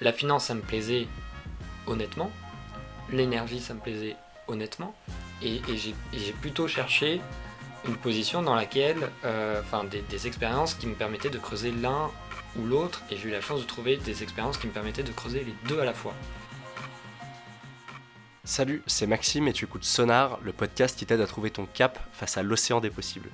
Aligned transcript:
la 0.00 0.12
finance, 0.12 0.46
ça 0.46 0.54
me 0.54 0.60
plaisait 0.60 1.08
honnêtement. 1.86 2.30
L'énergie, 3.10 3.60
ça 3.60 3.74
me 3.74 3.80
plaisait 3.80 4.16
honnêtement. 4.46 4.94
Et, 5.42 5.60
j'ai 6.12 6.32
plutôt 6.32 6.68
cherché 6.68 7.20
une 7.86 7.96
position 7.96 8.42
dans 8.42 8.54
laquelle, 8.54 9.10
euh, 9.24 9.60
enfin, 9.60 9.84
des, 9.84 10.26
expériences 10.26 10.74
qui 10.74 10.86
me 10.86 10.94
permettaient 10.94 11.30
de 11.30 11.38
creuser 11.38 11.72
l'un 11.72 12.10
ou 12.58 12.66
l'autre. 12.66 13.02
Et 13.10 13.16
j'ai 13.16 13.28
eu 13.28 13.32
la 13.32 13.40
chance 13.40 13.60
de 13.60 13.66
trouver 13.66 13.96
des 13.96 14.22
expériences 14.22 14.58
qui 14.58 14.66
me 14.66 14.72
permettaient 14.72 15.02
de 15.02 15.12
creuser 15.12 15.44
les 15.44 15.54
deux 15.68 15.80
à 15.80 15.84
la 15.84 15.94
fois. 15.94 16.14
Salut, 18.44 18.82
c'est 18.86 19.06
Maxime 19.06 19.46
et 19.48 19.52
tu 19.52 19.66
écoutes 19.66 19.84
Sonar, 19.84 20.38
le 20.42 20.52
podcast 20.52 20.98
qui 20.98 21.04
t'aide 21.04 21.20
à 21.20 21.26
trouver 21.26 21.50
ton 21.50 21.66
cap 21.66 21.98
face 22.12 22.38
à 22.38 22.42
l'océan 22.42 22.80
des 22.80 22.88
possibles. 22.88 23.28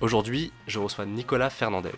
Aujourd'hui, 0.00 0.52
je 0.66 0.78
reçois 0.78 1.06
Nicolas 1.06 1.50
Fernandez. 1.50 1.92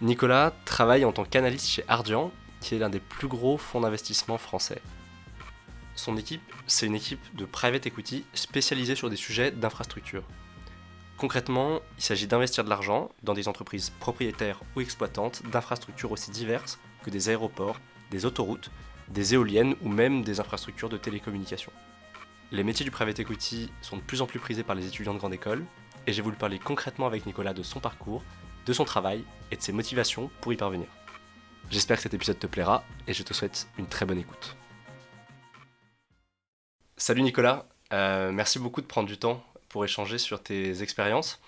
Nicolas 0.00 0.52
travaille 0.64 1.04
en 1.04 1.12
tant 1.12 1.24
qu'analyste 1.24 1.68
chez 1.68 1.84
Ardian, 1.88 2.30
qui 2.60 2.74
est 2.74 2.78
l'un 2.78 2.90
des 2.90 3.00
plus 3.00 3.28
gros 3.28 3.58
fonds 3.58 3.80
d'investissement 3.80 4.38
français. 4.38 4.80
Son 5.96 6.16
équipe, 6.16 6.42
c'est 6.66 6.86
une 6.86 6.94
équipe 6.94 7.20
de 7.36 7.44
private 7.44 7.86
equity 7.86 8.24
spécialisée 8.32 8.94
sur 8.94 9.10
des 9.10 9.16
sujets 9.16 9.50
d'infrastructure. 9.50 10.22
Concrètement, 11.16 11.80
il 11.98 12.02
s'agit 12.02 12.26
d'investir 12.26 12.64
de 12.64 12.70
l'argent 12.70 13.10
dans 13.22 13.34
des 13.34 13.48
entreprises 13.48 13.90
propriétaires 14.00 14.60
ou 14.74 14.80
exploitantes 14.80 15.42
d'infrastructures 15.50 16.12
aussi 16.12 16.30
diverses 16.30 16.78
que 17.02 17.10
des 17.10 17.28
aéroports, 17.28 17.78
des 18.10 18.24
autoroutes, 18.24 18.70
des 19.08 19.34
éoliennes 19.34 19.74
ou 19.82 19.88
même 19.88 20.22
des 20.22 20.40
infrastructures 20.40 20.88
de 20.88 20.96
télécommunications. 20.96 21.72
Les 22.52 22.64
métiers 22.64 22.84
du 22.84 22.90
private 22.90 23.20
equity 23.20 23.70
sont 23.82 23.96
de 23.96 24.02
plus 24.02 24.22
en 24.22 24.26
plus 24.26 24.38
prisés 24.38 24.62
par 24.62 24.74
les 24.74 24.86
étudiants 24.86 25.14
de 25.14 25.18
grande 25.18 25.34
école, 25.34 25.64
et 26.06 26.12
j'ai 26.12 26.22
voulu 26.22 26.36
parler 26.36 26.58
concrètement 26.58 27.06
avec 27.06 27.26
Nicolas 27.26 27.52
de 27.52 27.62
son 27.62 27.80
parcours, 27.80 28.24
de 28.66 28.72
son 28.72 28.84
travail 28.84 29.24
et 29.50 29.56
de 29.56 29.62
ses 29.62 29.72
motivations 29.72 30.30
pour 30.40 30.52
y 30.52 30.56
parvenir. 30.56 30.88
J'espère 31.70 31.98
que 31.98 32.02
cet 32.02 32.14
épisode 32.14 32.38
te 32.40 32.48
plaira 32.48 32.82
et 33.06 33.12
je 33.12 33.22
te 33.22 33.32
souhaite 33.32 33.68
une 33.78 33.86
très 33.86 34.04
bonne 34.04 34.18
écoute. 34.18 34.56
Salut 36.96 37.22
Nicolas, 37.22 37.68
euh, 37.92 38.32
merci 38.32 38.58
beaucoup 38.58 38.80
de 38.80 38.86
prendre 38.86 39.06
du 39.06 39.18
temps 39.18 39.44
pour 39.68 39.84
échanger 39.84 40.18
sur 40.18 40.42
tes 40.42 40.82
expériences. 40.82 41.40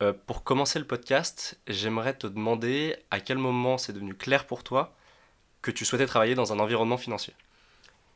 Euh, 0.00 0.14
pour 0.26 0.44
commencer 0.44 0.78
le 0.78 0.86
podcast, 0.86 1.60
j'aimerais 1.66 2.14
te 2.14 2.26
demander 2.26 2.96
à 3.10 3.20
quel 3.20 3.36
moment 3.36 3.76
c'est 3.76 3.92
devenu 3.92 4.14
clair 4.14 4.46
pour 4.46 4.64
toi 4.64 4.96
que 5.60 5.70
tu 5.70 5.84
souhaitais 5.84 6.06
travailler 6.06 6.34
dans 6.34 6.54
un 6.54 6.58
environnement 6.58 6.96
financier. 6.96 7.34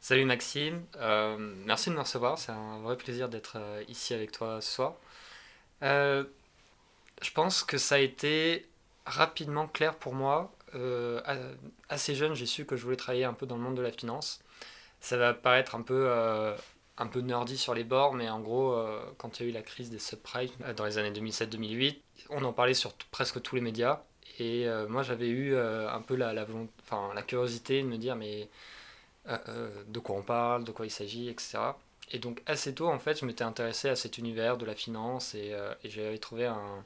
Salut 0.01 0.25
Maxime, 0.25 0.83
euh, 0.97 1.37
merci 1.67 1.91
de 1.91 1.95
me 1.95 2.01
recevoir, 2.01 2.39
c'est 2.39 2.53
un 2.53 2.79
vrai 2.79 2.97
plaisir 2.97 3.29
d'être 3.29 3.59
ici 3.89 4.15
avec 4.15 4.33
toi 4.33 4.63
ce 4.63 4.73
soir. 4.73 4.95
je 5.83 7.31
pense 7.35 7.63
que 7.63 7.77
ça 7.77 7.97
a 7.97 7.99
été 7.99 8.67
rapidement 9.05 9.67
clair 9.67 9.95
pour 9.97 10.15
moi 10.15 10.51
euh, 10.75 11.21
assez 11.89 12.15
jeune, 12.15 12.35
j'ai 12.35 12.47
su 12.47 12.65
que 12.65 12.77
je 12.77 12.85
voulais 12.85 12.97
travailler 12.97 13.25
un 13.25 13.33
peu 13.35 13.47
dans 13.47 13.57
le 13.57 13.63
monde 13.63 13.77
de 13.77 13.83
la 13.83 13.93
finance. 13.93 14.41
Ça 15.01 15.17
va 15.17 15.35
paraître 15.35 15.75
un 15.75 15.83
peu, 15.83 16.07
euh, 16.09 16.57
un 16.99 17.07
peu 17.07 17.21
nerdy 17.21 17.59
sur 17.59 17.75
les 17.75 17.85
bords, 17.85 18.15
mais 18.15 18.29
en 18.29 18.41
gros, 18.41 18.73
euh, 18.73 19.01
quand 19.19 19.39
il 19.39 19.45
y 19.45 19.47
a 19.47 19.49
eu 19.51 19.53
la 19.53 19.63
crise 19.63 19.91
des 19.91 19.99
subprimes 19.99 20.51
dans 20.77 20.85
les 20.85 20.99
années 20.99 21.13
2007-2008, 21.13 21.99
on 22.31 22.45
en 22.45 22.53
parlait 22.53 22.75
sur 22.75 22.95
presque 23.11 23.43
tous 23.43 23.55
les 23.57 23.61
médias. 23.61 24.03
Et 24.41 24.67
moi, 24.89 25.05
j'avais 25.05 25.29
eu 25.29 25.57
un 25.57 26.01
peu 26.01 26.17
la, 26.17 26.33
la, 26.33 26.45
enfin, 26.83 27.13
la 27.15 27.23
curiosité 27.23 27.81
de 27.83 27.87
me 27.87 27.99
dire, 27.99 28.17
mais 28.17 28.49
de 29.29 29.99
quoi 30.01 30.17
on 30.17 30.23
parle, 30.23 30.65
de 30.65 30.73
quoi 30.73 30.87
il 30.87 30.91
s'agit, 30.91 31.29
etc. 31.29 31.59
Et 32.11 32.19
donc, 32.19 32.43
assez 32.47 32.75
tôt, 32.75 32.89
en 32.89 32.99
fait, 32.99 33.21
je 33.21 33.27
m'étais 33.27 33.45
intéressé 33.45 33.89
à 33.89 33.95
cet 33.95 34.19
univers 34.19 34.57
de 34.57 34.67
la 34.67 34.75
finance 34.75 35.37
et, 35.37 35.57
et 35.85 35.89
j'avais 35.89 36.19
trouvé 36.19 36.47
un, 36.47 36.85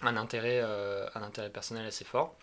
un, 0.00 0.16
intérêt, 0.16 0.60
un 0.60 1.22
intérêt 1.22 1.50
personnel 1.50 1.86
assez 1.86 2.04
fort. 2.04 2.34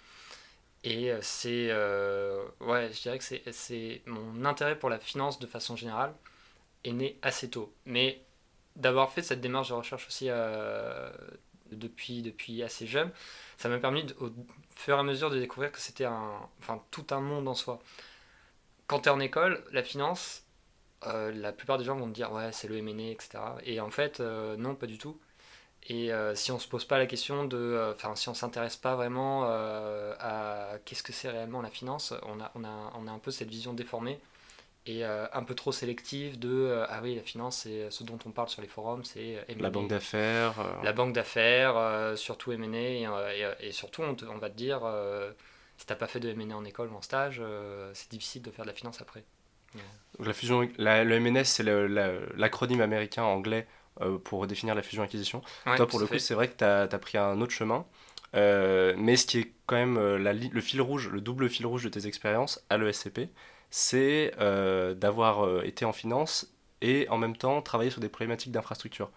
Et 0.83 1.11
euh, 1.11 1.19
c'est. 1.21 1.67
Euh, 1.71 2.45
ouais, 2.61 2.91
je 2.93 3.01
dirais 3.01 3.19
que 3.19 3.25
c'est 3.51 4.01
mon 4.05 4.45
intérêt 4.45 4.77
pour 4.77 4.89
la 4.89 4.99
finance 4.99 5.39
de 5.39 5.47
façon 5.47 5.75
générale 5.75 6.13
est 6.83 6.93
né 6.93 7.19
assez 7.21 7.49
tôt. 7.49 7.73
Mais 7.85 8.23
d'avoir 8.75 9.11
fait 9.11 9.21
cette 9.23 9.41
démarche 9.41 9.69
de 9.69 9.73
recherche 9.73 10.07
aussi 10.07 10.27
euh, 10.29 11.11
depuis, 11.71 12.21
depuis 12.21 12.63
assez 12.63 12.87
jeune, 12.87 13.11
ça 13.57 13.69
m'a 13.69 13.79
permis 13.79 14.05
au 14.21 14.31
fur 14.75 14.95
et 14.97 14.99
à 14.99 15.03
mesure 15.03 15.29
de 15.29 15.39
découvrir 15.39 15.71
que 15.71 15.79
c'était 15.79 16.05
un, 16.05 16.39
enfin, 16.59 16.81
tout 16.91 17.05
un 17.11 17.19
monde 17.21 17.47
en 17.47 17.55
soi. 17.55 17.79
Quand 18.87 19.01
tu 19.01 19.09
es 19.09 19.11
en 19.11 19.19
école, 19.19 19.63
la 19.71 19.83
finance, 19.83 20.43
la 21.05 21.51
plupart 21.53 21.77
des 21.77 21.85
gens 21.85 21.95
vont 21.97 22.07
te 22.07 22.13
dire 22.13 22.31
ouais, 22.31 22.51
c'est 22.51 22.67
le 22.67 22.77
M&A, 22.77 23.11
etc. 23.11 23.39
Et 23.63 23.79
en 23.79 23.91
fait, 23.91 24.19
non, 24.19 24.75
pas 24.75 24.87
du 24.87 24.97
tout. 24.97 25.19
Et 25.87 26.11
euh, 26.11 26.35
si 26.35 26.51
on 26.51 26.59
se 26.59 26.67
pose 26.67 26.85
pas 26.85 26.97
la 26.97 27.05
question 27.05 27.45
de, 27.45 27.57
euh, 27.57 27.93
enfin 27.93 28.15
si 28.15 28.29
on 28.29 28.33
s'intéresse 28.33 28.75
pas 28.75 28.95
vraiment 28.95 29.45
euh, 29.45 30.13
à 30.19 30.77
qu'est-ce 30.85 31.03
que 31.03 31.13
c'est 31.13 31.29
réellement 31.29 31.61
la 31.61 31.69
finance, 31.69 32.13
on 32.23 32.39
a, 32.39 32.51
on, 32.55 32.63
a, 32.63 32.93
on 32.95 33.07
a 33.07 33.11
un 33.11 33.19
peu 33.19 33.31
cette 33.31 33.49
vision 33.49 33.73
déformée 33.73 34.19
et 34.85 35.03
un 35.03 35.43
peu 35.43 35.55
trop 35.55 35.73
sélective 35.73 36.39
de 36.39 36.83
ah 36.87 37.01
oui 37.03 37.13
la 37.13 37.21
finance 37.21 37.57
c'est 37.57 37.91
ce 37.91 38.03
dont 38.03 38.17
on 38.25 38.31
parle 38.31 38.47
sur 38.47 38.61
les 38.61 38.67
forums 38.67 39.03
c'est 39.03 39.45
la 39.59 39.69
banque 39.69 39.89
d'affaires 39.89 40.53
la 40.81 40.93
banque 40.93 41.13
d'affaires 41.13 42.17
surtout 42.17 42.53
M&A 42.53 42.77
et, 42.77 43.05
et, 43.59 43.71
surtout 43.71 44.01
on, 44.01 44.15
on, 44.29 44.37
va 44.37 44.49
te 44.49 44.55
dire 44.55 44.81
si 45.77 45.85
t'as 45.85 45.95
pas 45.95 46.07
fait 46.07 46.21
de 46.21 46.29
M&A 46.29 46.55
en 46.55 46.63
école 46.63 46.87
ou 46.91 46.95
en 46.95 47.01
stage 47.01 47.41
c'est 47.93 48.09
difficile 48.09 48.41
de 48.41 48.49
faire 48.51 48.63
de 48.63 48.69
la 48.69 48.75
finance 48.75 49.01
après. 49.01 49.23
La 50.17 50.33
fusion 50.33 50.67
la, 50.77 51.03
le 51.03 51.15
M&A 51.15 51.43
c'est 51.43 51.63
l'acronyme 51.63 52.81
américain 52.81 53.23
anglais 53.23 53.67
pour 54.23 54.47
définir 54.47 54.75
la 54.75 54.81
fusion-acquisition. 54.81 55.41
Toi, 55.65 55.87
pour 55.87 55.99
le 55.99 56.07
coup, 56.07 56.19
c'est 56.19 56.33
vrai 56.33 56.47
que 56.47 56.57
tu 56.57 56.63
as, 56.63 56.99
pris 56.99 57.17
un 57.17 57.41
autre 57.41 57.53
chemin. 57.53 57.85
Euh, 58.35 58.93
mais 58.97 59.15
ce 59.15 59.25
qui 59.25 59.39
est 59.39 59.51
quand 59.65 59.75
même 59.75 59.97
euh, 59.97 60.17
la, 60.17 60.33
le 60.33 60.61
fil 60.61 60.81
rouge, 60.81 61.09
le 61.09 61.21
double 61.21 61.49
fil 61.49 61.65
rouge 61.65 61.83
de 61.83 61.89
tes 61.89 62.05
expériences 62.05 62.63
à 62.69 62.77
l'ESCP, 62.77 63.29
c'est 63.71 64.31
d'avoir 64.95 65.63
été 65.63 65.85
en 65.85 65.93
finance 65.93 66.51
et 66.81 67.07
en 67.09 67.17
même 67.17 67.35
temps 67.35 67.61
travailler 67.61 67.91
sur 67.91 68.01
des 68.01 68.09
problématiques 68.09 68.51
d'infrastructure. 68.51 69.11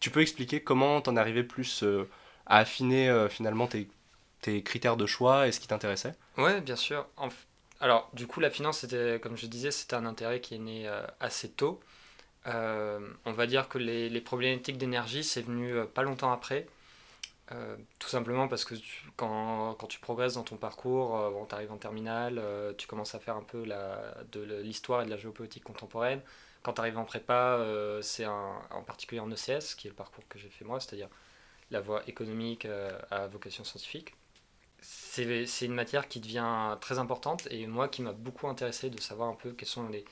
Tu 0.00 0.10
peux 0.10 0.20
expliquer 0.20 0.60
comment 0.60 1.00
t'en 1.00 1.16
arrivé 1.16 1.42
plus 1.42 1.84
à 2.46 2.58
affiner 2.58 3.26
finalement 3.30 3.66
tes, 3.66 3.88
tes, 4.42 4.62
critères 4.62 4.98
de 4.98 5.06
choix 5.06 5.48
et 5.48 5.52
ce 5.52 5.60
qui 5.60 5.68
t'intéressait? 5.68 6.14
Ouais, 6.36 6.60
bien 6.60 6.76
sûr. 6.76 7.06
Alors, 7.80 8.10
du 8.12 8.26
coup, 8.26 8.40
la 8.40 8.50
finance, 8.50 8.80
c'était, 8.80 9.18
comme 9.22 9.38
je 9.38 9.46
disais, 9.46 9.70
c'était 9.70 9.96
un 9.96 10.04
intérêt 10.04 10.42
qui 10.42 10.56
est 10.56 10.58
né 10.58 10.90
assez 11.18 11.48
tôt. 11.50 11.80
Euh, 12.46 13.00
on 13.24 13.32
va 13.32 13.46
dire 13.46 13.68
que 13.68 13.78
les, 13.78 14.20
problématiques 14.20 14.78
d'énergie, 14.78 15.24
c'est 15.24 15.42
venu 15.42 15.72
euh, 15.72 15.84
pas 15.84 16.02
longtemps 16.02 16.32
après. 16.32 16.66
Euh, 17.52 17.76
tout 17.98 18.08
simplement 18.08 18.46
parce 18.46 18.64
que 18.64 18.74
quand, 19.16 19.74
tu 19.88 20.00
progresses 20.00 20.34
dans 20.34 20.42
ton 20.42 20.56
parcours, 20.56 21.10
bon, 21.30 21.46
tu 21.46 21.54
arrives 21.54 21.72
en 21.72 21.78
terminale, 21.78 22.42
tu 22.76 22.86
commences 22.86 23.14
à 23.14 23.20
faire 23.20 23.36
un 23.36 23.42
peu 23.42 23.64
la, 23.64 24.14
de 24.32 24.42
l'histoire 24.62 25.02
et 25.02 25.06
de 25.06 25.10
la 25.10 25.16
géopolitique 25.16 25.64
contemporaine. 25.64 26.20
Quand 26.62 26.74
tu 26.74 26.80
arrives 26.80 26.98
en 26.98 27.04
prépa, 27.04 27.58
c'est 28.02 28.26
en 28.26 28.82
particulier 28.86 29.20
en 29.20 29.30
ECS, 29.30 29.74
qui 29.76 29.86
est 29.86 29.90
le 29.90 29.96
parcours 29.96 30.24
que 30.28 30.38
j'ai 30.38 30.50
fait 30.50 30.64
moi, 30.64 30.78
c'est-à-dire 30.80 31.08
la 31.70 31.80
voie 31.80 32.02
économique 32.06 32.66
à 33.10 33.26
vocation 33.28 33.64
scientifique. 33.64 34.14
C'est 34.80 35.64
une 35.66 35.74
matière 35.74 36.06
qui 36.06 36.20
devient 36.20 36.76
très 36.82 36.98
importante 36.98 37.48
et 37.50 37.66
moi 37.66 37.88
qui 37.88 38.02
m'a 38.02 38.12
beaucoup 38.12 38.46
intéressé 38.48 38.90
de 38.90 39.00
savoir 39.00 39.30
un 39.30 39.34
peu 39.34 39.52
quelles 39.52 39.68
sont 39.68 39.88
les 39.88 40.04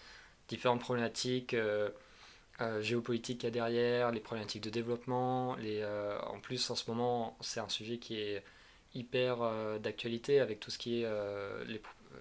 différentes 0.48 0.80
problématiques 0.80 1.54
euh, 2.62 2.80
géopolitique 2.80 3.40
qu'il 3.40 3.48
y 3.48 3.48
a 3.48 3.50
derrière, 3.50 4.12
les 4.12 4.20
problématiques 4.20 4.62
de 4.62 4.70
développement. 4.70 5.56
Les, 5.56 5.80
euh, 5.82 6.18
en 6.22 6.40
plus, 6.40 6.70
en 6.70 6.74
ce 6.74 6.90
moment, 6.90 7.36
c'est 7.42 7.60
un 7.60 7.68
sujet 7.68 7.98
qui 7.98 8.18
est 8.18 8.42
hyper 8.94 9.42
euh, 9.42 9.78
d'actualité 9.78 10.40
avec 10.40 10.58
tout 10.58 10.70
ce 10.70 10.78
qui 10.78 11.02
est 11.02 11.08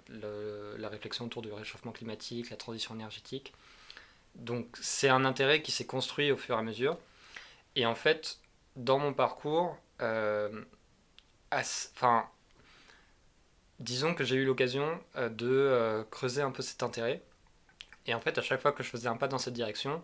la 0.10 0.90
réflexion 0.90 1.26
autour 1.26 1.42
du 1.42 1.54
réchauffement 1.54 1.94
climatique, 1.94 2.50
la 2.50 2.58
transition 2.58 2.94
énergétique. 2.96 3.54
Donc 4.36 4.78
c'est 4.82 5.08
un 5.08 5.24
intérêt 5.24 5.62
qui 5.62 5.72
s'est 5.72 5.86
construit 5.86 6.32
au 6.32 6.38
fur 6.38 6.56
et 6.56 6.60
à 6.60 6.64
mesure. 6.64 6.98
Et 7.78 7.86
en 7.86 7.96
fait, 7.96 8.40
dans 8.76 9.00
mon 9.00 9.14
parcours, 9.14 9.78
enfin, 11.52 12.30
disons 13.80 14.14
que 14.14 14.26
j'ai 14.26 14.36
eu 14.36 14.46
l'occasion 14.46 15.00
de 15.16 16.06
creuser 16.12 16.42
un 16.42 16.52
peu 16.52 16.62
cet 16.62 16.84
intérêt. 16.84 17.22
Et 18.06 18.14
en 18.14 18.20
fait, 18.20 18.38
à 18.38 18.42
chaque 18.42 18.62
fois 18.62 18.74
que 18.74 18.84
je 18.84 18.90
faisais 18.90 19.08
un 19.08 19.16
pas 19.16 19.30
dans 19.30 19.40
cette 19.40 19.54
direction, 19.54 20.04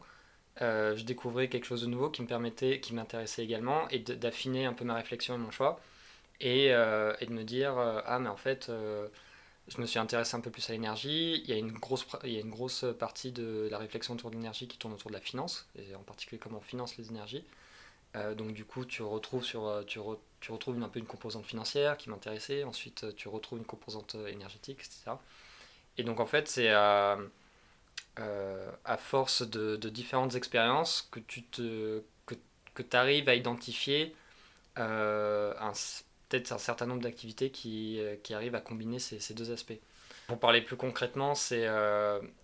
euh, 0.62 0.96
je 0.96 1.04
découvrais 1.04 1.50
quelque 1.50 1.66
chose 1.66 1.82
de 1.82 1.88
nouveau 1.88 2.10
qui 2.10 2.22
me 2.22 2.28
permettait, 2.28 2.80
qui 2.80 2.94
m'intéressait 2.94 3.44
également, 3.44 3.88
et 3.90 4.00
d'affiner 4.00 4.66
un 4.66 4.74
peu 4.74 4.86
ma 4.86 4.96
réflexion 4.96 5.36
et 5.36 5.38
mon 5.38 5.52
choix, 5.52 5.80
et, 6.40 6.74
euh, 6.74 7.14
de 7.20 7.32
me 7.34 7.44
dire 7.44 7.78
euh, 7.78 8.02
ah 8.06 8.20
mais 8.20 8.30
en 8.30 8.38
fait 8.38 8.72
je 9.68 9.80
me 9.80 9.86
suis 9.86 10.00
intéressé 10.00 10.36
un 10.36 10.42
peu 10.42 10.52
plus 10.52 10.70
à 10.70 10.74
l'énergie. 10.74 11.42
Il 11.44 11.50
y 11.50 11.54
a 11.54 11.58
une 11.58 11.72
grosse, 11.72 12.06
il 12.24 12.32
y 12.32 12.38
a 12.38 12.42
une 12.42 12.50
grosse 12.50 12.86
partie 13.00 13.32
de 13.32 13.68
la 13.72 13.78
réflexion 13.78 14.16
autour 14.16 14.30
de 14.32 14.36
l'énergie 14.36 14.68
qui 14.68 14.78
tourne 14.78 14.94
autour 14.94 15.10
de 15.12 15.16
la 15.16 15.22
finance, 15.22 15.68
et 15.78 15.96
en 15.96 16.04
particulier 16.04 16.40
comment 16.40 16.58
on 16.58 16.62
finance 16.62 16.98
les 16.98 17.10
énergies. 17.10 17.44
donc 18.38 18.54
du 18.54 18.66
coup, 18.66 18.86
tu 18.86 19.02
retrouves, 19.04 19.44
sur, 19.46 19.84
tu, 19.88 20.00
tu 20.42 20.52
retrouves 20.52 20.82
un 20.84 20.90
peu 20.90 21.00
une 21.00 21.06
composante 21.06 21.46
financière 21.46 21.98
qui 21.98 22.10
m'intéressait. 22.10 22.64
Ensuite, 22.64 23.16
tu 23.16 23.30
retrouves 23.30 23.60
une 23.60 23.66
composante 23.66 24.16
énergétique, 24.28 24.80
etc. 24.80 25.12
Et 25.98 26.04
donc 26.04 26.20
en 26.20 26.26
fait, 26.26 26.48
c'est 26.48 26.70
euh, 28.20 28.72
à 28.86 28.98
force 28.98 29.44
de, 29.44 29.78
différentes 29.90 30.36
expériences, 30.36 31.08
que 31.12 31.20
tu 31.20 31.44
te, 31.44 32.04
que, 32.26 32.36
que 32.74 32.96
arrives 32.96 33.30
à 33.30 33.36
identifier 33.36 34.16
euh, 34.78 35.54
peut-être 36.30 36.52
un 36.52 36.58
certain 36.58 36.86
nombre 36.86 37.02
d'activités 37.02 37.52
qui, 37.52 38.00
qui, 38.24 38.34
arrivent 38.34 38.56
à 38.56 38.62
combiner 38.62 39.00
ces, 39.00 39.20
ces, 39.20 39.34
deux 39.34 39.52
aspects. 39.52 39.80
Pour 40.28 40.40
parler 40.40 40.62
plus 40.62 40.78
concrètement, 40.78 41.36
c'est 41.36 41.68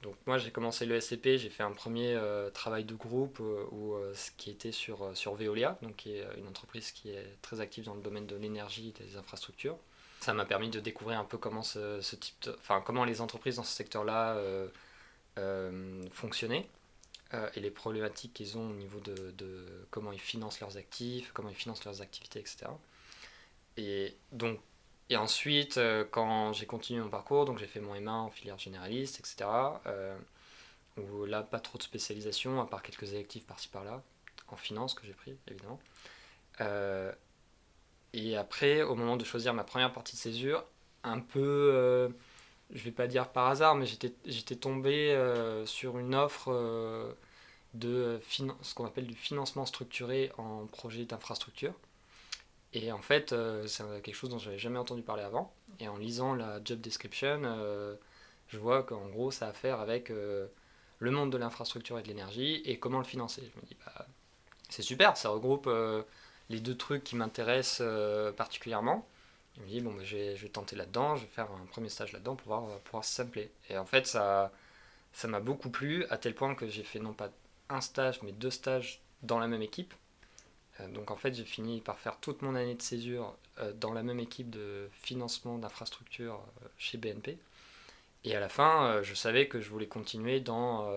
donc 0.01 0.15
moi 0.25 0.37
j'ai 0.37 0.51
commencé 0.51 0.85
le 0.85 0.99
SCP, 0.99 1.37
j'ai 1.37 1.49
fait 1.49 1.63
un 1.63 1.71
premier 1.71 2.19
travail 2.53 2.83
de 2.83 2.95
groupe 2.95 3.39
où, 3.39 3.95
qui 4.35 4.49
était 4.49 4.73
sur, 4.73 5.15
sur 5.15 5.35
Veolia, 5.35 5.77
donc 5.81 5.95
qui 5.95 6.11
est 6.11 6.25
une 6.37 6.47
entreprise 6.47 6.91
qui 6.91 7.11
est 7.11 7.37
très 7.41 7.61
active 7.61 7.85
dans 7.85 7.95
le 7.95 8.01
domaine 8.01 8.25
de 8.25 8.35
l'énergie 8.35 8.93
et 8.99 9.03
des 9.03 9.15
infrastructures. 9.15 9.77
Ça 10.19 10.33
m'a 10.33 10.45
permis 10.45 10.69
de 10.69 10.79
découvrir 10.79 11.19
un 11.19 11.23
peu 11.23 11.37
comment 11.37 11.63
ce, 11.63 12.15
type 12.15 12.49
comment 12.83 13.05
les 13.05 13.21
entreprises 13.21 13.57
dans 13.57 13.63
ce 13.63 13.75
fonctionnaient. 13.75 14.35
Euh, 14.35 14.67
et 17.53 17.59
les 17.59 17.71
problématiques 17.71 18.33
qu'ils 18.33 18.57
ont 18.57 18.69
au 18.69 18.73
niveau 18.73 18.99
de, 18.99 19.85
comment 19.91 20.11
ils 20.11 20.19
financent 20.19 20.59
leurs 20.59 20.77
actifs, 20.77 21.31
comment 21.33 21.49
ils 21.49 21.55
financent 21.55 21.85
leurs 21.85 22.01
activités, 22.01 22.39
etc. 22.39 22.67
Et, 23.77 24.15
donc, 24.31 24.59
et 25.09 25.17
ensuite, 25.17 25.77
euh, 25.77 26.03
quand 26.09 26.53
j'ai 26.53 26.65
continué 26.65 27.01
mon 27.01 27.09
parcours, 27.09 27.45
donc 27.45 27.59
j'ai 27.59 27.67
fait 27.67 27.79
mon 27.79 27.95
M1 27.95 28.09
en 28.09 28.29
filière 28.29 28.57
généraliste, 28.57 29.19
etc. 29.19 29.49
Euh, 29.85 30.17
où 30.97 31.25
là, 31.25 31.43
pas 31.43 31.59
trop 31.59 31.77
de 31.77 31.83
spécialisation, 31.83 32.59
à 32.59 32.65
part 32.65 32.81
quelques 32.81 33.13
électives 33.13 33.43
par-ci 33.43 33.67
par-là, 33.69 34.03
en 34.47 34.55
finance 34.55 34.93
que 34.93 35.05
j'ai 35.05 35.13
pris, 35.13 35.37
évidemment. 35.47 35.79
et 38.13 38.35
après, 38.35 38.81
au 38.81 38.95
moment 38.95 39.17
de 39.17 39.23
choisir 39.23 39.53
ma 39.53 39.63
première 39.63 39.93
partie 39.93 40.15
de 40.15 40.21
césure, 40.21 40.65
un 41.03 41.19
peu 41.19 42.09
je 42.71 42.83
vais 42.83 42.91
pas 42.91 43.07
dire 43.07 43.29
par 43.29 43.47
hasard, 43.47 43.75
mais 43.75 43.85
j'étais 43.85 44.55
tombé 44.55 45.11
euh, 45.11 45.65
sur 45.65 45.97
une 45.97 46.15
offre 46.15 46.51
euh, 46.51 47.11
de 47.73 48.19
ce 48.29 48.73
qu'on 48.73 48.85
appelle 48.85 49.07
du 49.07 49.15
financement 49.15 49.65
structuré 49.65 50.31
en 50.37 50.65
projet 50.65 51.05
d'infrastructure. 51.05 51.73
Et 52.73 52.91
en 52.91 53.01
fait, 53.01 53.31
euh, 53.31 53.65
c'est 53.67 53.83
quelque 54.01 54.15
chose 54.15 54.29
dont 54.29 54.37
j'avais 54.37 54.59
jamais 54.59 54.79
entendu 54.79 55.01
parler 55.01 55.23
avant. 55.23 55.53
Et 55.79 55.87
en 55.87 55.97
lisant 55.97 56.35
la 56.35 56.59
job 56.63 56.81
description, 56.81 57.41
je 58.47 58.57
vois 58.57 58.83
qu'en 58.83 59.07
gros, 59.07 59.31
ça 59.31 59.47
a 59.47 59.49
à 59.49 59.53
faire 59.53 59.79
avec 59.79 60.09
le 60.09 61.11
monde 61.11 61.31
de 61.31 61.37
l'infrastructure 61.37 61.99
et 61.99 62.03
de 62.03 62.07
l'énergie 62.07 62.61
et 62.65 62.79
comment 62.79 62.97
le 62.97 63.05
financer. 63.05 63.49
Je 63.55 63.61
me 63.61 63.65
dis, 63.65 63.77
bah, 63.85 64.07
c'est 64.69 64.81
super, 64.81 65.15
ça 65.15 65.29
regroupe 65.29 65.69
les 66.49 66.59
deux 66.59 66.75
trucs 66.75 67.03
qui 67.03 67.15
m'intéressent 67.15 67.83
particulièrement. 68.35 69.07
Il 69.57 69.63
me 69.63 69.67
dit, 69.67 69.81
bon, 69.81 69.93
bah, 69.93 70.03
je, 70.03 70.15
vais, 70.15 70.35
je, 70.35 70.47
tenter 70.47 70.75
là-dedans, 70.75 71.15
je 71.15 71.23
vais 71.23 71.31
faire 71.31 71.51
un 71.51 71.65
premier 71.65 71.89
stage 71.89 72.13
là-dedans 72.13 72.35
pour 72.35 72.47
voir, 72.47 72.79
pour 72.81 72.91
voir 72.91 73.05
si 73.05 73.13
ça 73.13 73.23
me 73.23 73.29
plaît. 73.29 73.51
Et 73.69 73.77
en 73.77 73.85
fait, 73.85 74.07
ça 74.07 74.51
ça 75.17 75.27
m'a 75.27 75.39
beaucoup 75.39 75.71
plu, 75.71 76.05
à 76.11 76.17
tel 76.19 76.35
point 76.35 76.53
que 76.53 76.67
j'ai 76.67 76.83
fait 76.83 76.99
non 76.99 77.11
pas 77.11 77.31
un 77.69 77.81
stage, 77.81 78.21
mais 78.21 78.31
deux 78.31 78.51
stages 78.51 79.01
dans 79.23 79.39
la 79.39 79.47
même 79.47 79.63
équipe. 79.63 79.95
Euh, 80.79 80.87
donc 80.89 81.09
en 81.09 81.15
fait, 81.15 81.33
j'ai 81.33 81.43
fini 81.43 81.81
par 81.81 81.97
faire 81.97 82.19
toute 82.19 82.43
mon 82.43 82.53
année 82.53 82.75
de 82.75 82.81
césure 82.83 83.35
euh, 83.57 83.73
dans 83.73 83.93
la 83.93 84.03
même 84.03 84.19
équipe 84.19 84.51
de 84.51 84.89
financement 84.93 85.57
d'infrastructures 85.57 86.39
euh, 86.63 86.67
chez 86.77 86.99
BNP. 86.99 87.39
Et 88.25 88.35
à 88.35 88.39
la 88.39 88.47
fin, 88.47 89.01
je 89.01 89.15
savais 89.15 89.47
que 89.47 89.59
je 89.59 89.69
voulais 89.69 89.87
continuer 89.87 90.39
dans, 90.39 90.91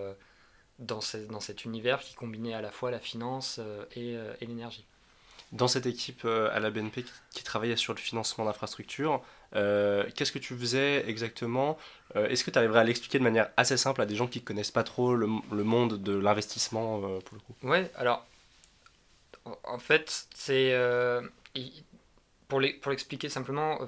dans, 0.80 1.00
dans, 1.28 1.40
cet 1.40 1.64
univers 1.64 2.00
qui 2.00 2.14
combinait 2.14 2.54
à 2.54 2.60
la 2.60 2.72
fois 2.72 2.90
la 2.90 2.98
finance 2.98 3.60
et 3.94 4.18
l'énergie 4.40 4.84
dans 5.52 5.68
cette 5.68 5.86
équipe 5.86 6.24
euh, 6.24 6.48
à 6.52 6.60
la 6.60 6.70
BNP 6.70 7.04
qui, 7.32 7.42
travaillait 7.42 7.76
sur 7.76 7.92
le 7.92 7.98
financement 7.98 8.44
d'infrastructures, 8.44 9.22
euh, 9.56 10.08
qu'est-ce 10.14 10.30
que 10.30 10.38
tu 10.38 10.56
faisais 10.56 11.08
exactement 11.08 11.76
euh, 12.14 12.28
Est-ce 12.28 12.44
que 12.44 12.50
tu 12.50 12.58
arriverais 12.58 12.80
à 12.80 12.84
l'expliquer 12.84 13.18
de 13.18 13.24
manière 13.24 13.50
assez 13.56 13.76
simple 13.76 14.00
à 14.00 14.06
des 14.06 14.14
gens 14.14 14.28
qui 14.28 14.40
ne 14.40 14.44
connaissent 14.44 14.70
pas 14.70 14.84
trop 14.84 15.14
le, 15.14 15.26
monde 15.26 16.00
de 16.00 16.16
l'investissement 16.16 17.00
pour 17.00 17.34
le 17.34 17.40
coup? 17.40 17.54
Ouais, 17.62 17.90
alors 17.96 18.26
en 19.64 19.78
fait, 19.78 20.28
c'est 20.34 20.76
pour 22.46 22.60
l'expliquer 22.60 23.28
simplement, 23.28 23.78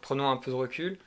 prenons 0.00 0.30
un 0.30 0.36
peu 0.36 0.50
de 0.50 0.56
recul. 0.56 0.98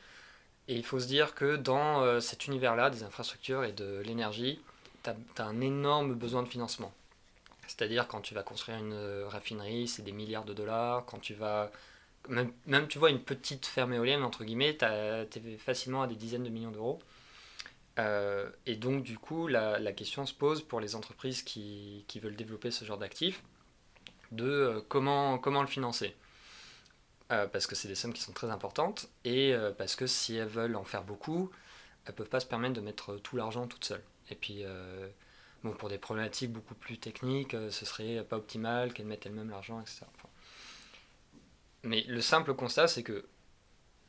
Et 0.68 0.76
il 0.76 0.86
faut 0.86 1.00
se 1.00 1.08
dire 1.08 1.34
que 1.34 1.56
dans 1.56 2.22
cet 2.22 2.46
univers-là, 2.46 2.92
des 2.92 3.02
infrastructures 3.02 3.64
et 3.64 3.72
de 3.72 4.04
l'énergie, 4.06 4.62
tu 5.04 5.10
as, 5.10 5.44
un 5.44 5.62
énorme 5.62 6.14
besoin 6.14 6.44
de 6.44 6.48
financement. 6.48 6.94
C'est-à-dire 7.70 8.08
quand 8.08 8.22
tu 8.22 8.34
vas 8.34 8.42
construire 8.42 8.80
une 8.80 8.94
euh, 8.94 9.28
raffinerie, 9.28 9.88
c'est 9.88 10.02
des 10.02 10.12
milliards 10.12 10.44
de 10.44 10.54
dollars. 10.54 11.06
Quand 11.06 11.20
tu 11.20 11.36
vas... 11.36 11.72
Même, 12.28 12.52
même 12.66 12.88
tu 12.88 12.98
vois 12.98 13.12
une 13.12 13.22
petite 13.22 13.68
ferme 13.68 13.94
éolienne, 13.94 14.24
entre 14.24 14.44
guillemets, 14.44 14.76
tu 14.76 14.86
es 14.86 15.58
facilement 15.58 16.02
à 16.02 16.08
des 16.08 16.16
dizaines 16.16 16.44
de 16.44 16.50
millions 16.50 16.72
d'euros. 16.72 17.00
Euh, 18.00 18.50
et 18.66 18.76
donc 18.76 19.04
du 19.04 19.18
coup, 19.18 19.48
la, 19.48 19.78
la, 19.80 19.94
question 19.94 20.26
se 20.26 20.34
pose 20.34 20.64
pour 20.64 20.80
les 20.80 20.96
entreprises 20.96 21.44
qui, 21.44 22.06
qui 22.08 22.20
veulent 22.20 22.36
développer 22.36 22.72
ce 22.72 22.86
genre 22.86 22.98
d'actifs, 22.98 23.44
de 24.32 24.46
euh, 24.46 24.82
comment, 24.88 25.38
comment 25.38 25.62
le 25.62 25.68
financer. 25.68 26.16
parce 27.30 27.68
que 27.68 27.76
c'est 27.76 27.88
des 27.88 27.96
sommes 27.96 28.14
qui 28.14 28.22
sont 28.22 28.34
très 28.34 28.50
importantes, 28.50 29.10
et 29.26 29.54
parce 29.78 29.96
que 29.96 30.08
si 30.08 30.36
elles 30.36 30.48
veulent 30.48 30.76
en 30.76 30.84
faire 30.84 31.04
beaucoup, 31.04 31.52
elles 32.06 32.14
ne 32.14 32.18
peuvent 32.18 32.30
pas 32.30 32.40
se 32.40 32.48
permettre 32.48 32.74
de 32.74 32.82
mettre 32.82 33.18
tout 33.18 33.38
l'argent 33.38 33.68
toutes 33.68 33.86
seules. 33.86 34.04
Et 34.30 34.36
puis 34.36 34.64
Bon, 35.64 35.72
pour 35.74 35.90
des 35.90 35.98
problématiques 35.98 36.52
beaucoup 36.52 36.76
plus 36.76 36.98
techniques, 36.98 37.54
euh, 37.54 37.70
ce 37.70 37.86
serait 37.86 38.24
pas 38.24 38.38
optimal 38.38 38.94
qu'elles 38.94 39.06
mettent 39.06 39.26
elles-mêmes 39.26 39.50
l'argent, 39.50 39.82
etc. 39.82 40.06
mais 41.84 42.04
le 42.08 42.22
simple 42.22 42.54
constat, 42.54 42.88
c'est 42.88 43.04
que 43.04 43.26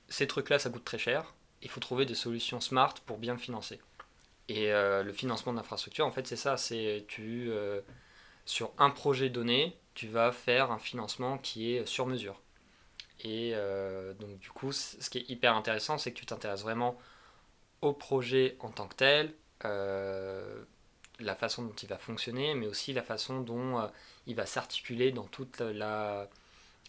ces 0.08 0.26
trucs-là, 0.26 0.58
ça 0.58 0.70
coûte 0.70 0.84
très 0.84 0.98
cher. 0.98 1.34
Il 1.62 1.68
faut 1.68 1.80
trouver 1.80 2.06
des 2.06 2.14
solutions 2.14 2.60
smart 2.60 2.94
pour 3.06 3.18
bien 3.18 3.32
le 3.32 3.38
financer. 3.38 3.80
Et 4.48 4.72
euh, 4.72 5.02
le 5.02 5.12
financement 5.12 5.52
d'infrastructure, 5.52 6.06
en 6.06 6.10
fait, 6.10 6.26
c'est 6.26 6.36
ça. 6.36 6.56
C'est 6.56 7.04
tu 7.08 7.50
euh, 7.50 7.80
sur 8.44 8.72
un 8.78 8.90
projet 8.90 9.28
donné, 9.28 9.76
tu 9.94 10.08
vas 10.08 10.32
faire 10.32 10.70
un 10.70 10.78
financement 10.78 11.38
qui 11.38 11.72
est 11.72 11.86
sur 11.86 12.06
mesure. 12.06 12.40
Et 13.22 13.52
donc, 14.18 14.38
du 14.38 14.48
coup, 14.48 14.72
ce 14.72 15.10
qui 15.10 15.18
est 15.18 15.28
hyper 15.28 15.54
intéressant, 15.54 15.98
c'est 15.98 16.10
que 16.10 16.18
tu 16.18 16.24
t'intéresses 16.24 16.62
vraiment 16.62 16.98
au 17.82 17.92
projet 17.92 18.56
en 18.60 18.70
tant 18.70 18.88
que 18.88 18.94
tel 18.94 19.34
la 21.20 21.34
façon 21.34 21.62
dont 21.62 21.74
il 21.74 21.88
va 21.88 21.98
fonctionner, 21.98 22.54
mais 22.54 22.66
aussi 22.66 22.92
la 22.92 23.02
façon 23.02 23.40
dont 23.40 23.78
euh, 23.78 23.86
il 24.26 24.34
va 24.34 24.46
s'articuler 24.46 25.12
dans 25.12 25.24
toute 25.24 25.60
la, 25.60 26.28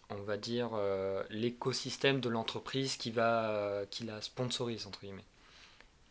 on 0.09 0.21
va 0.21 0.37
dire, 0.37 0.71
euh, 0.73 1.23
l'écosystème 1.29 2.19
de 2.19 2.29
l'entreprise 2.29 2.97
qui, 2.97 3.11
va, 3.11 3.49
euh, 3.51 3.85
qui 3.89 4.03
la 4.03 4.21
sponsorise, 4.21 4.87
entre 4.87 5.01
guillemets. 5.01 5.25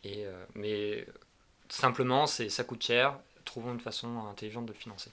Et, 0.03 0.25
mais 0.55 1.05
simplement, 1.69 2.25
c'est, 2.25 2.49
ça 2.49 2.63
coûte 2.63 2.81
cher, 2.81 3.19
trouvons 3.45 3.71
une 3.71 3.79
façon 3.79 4.25
intelligente 4.25 4.65
de 4.65 4.73
le 4.73 4.77
financer. 4.77 5.11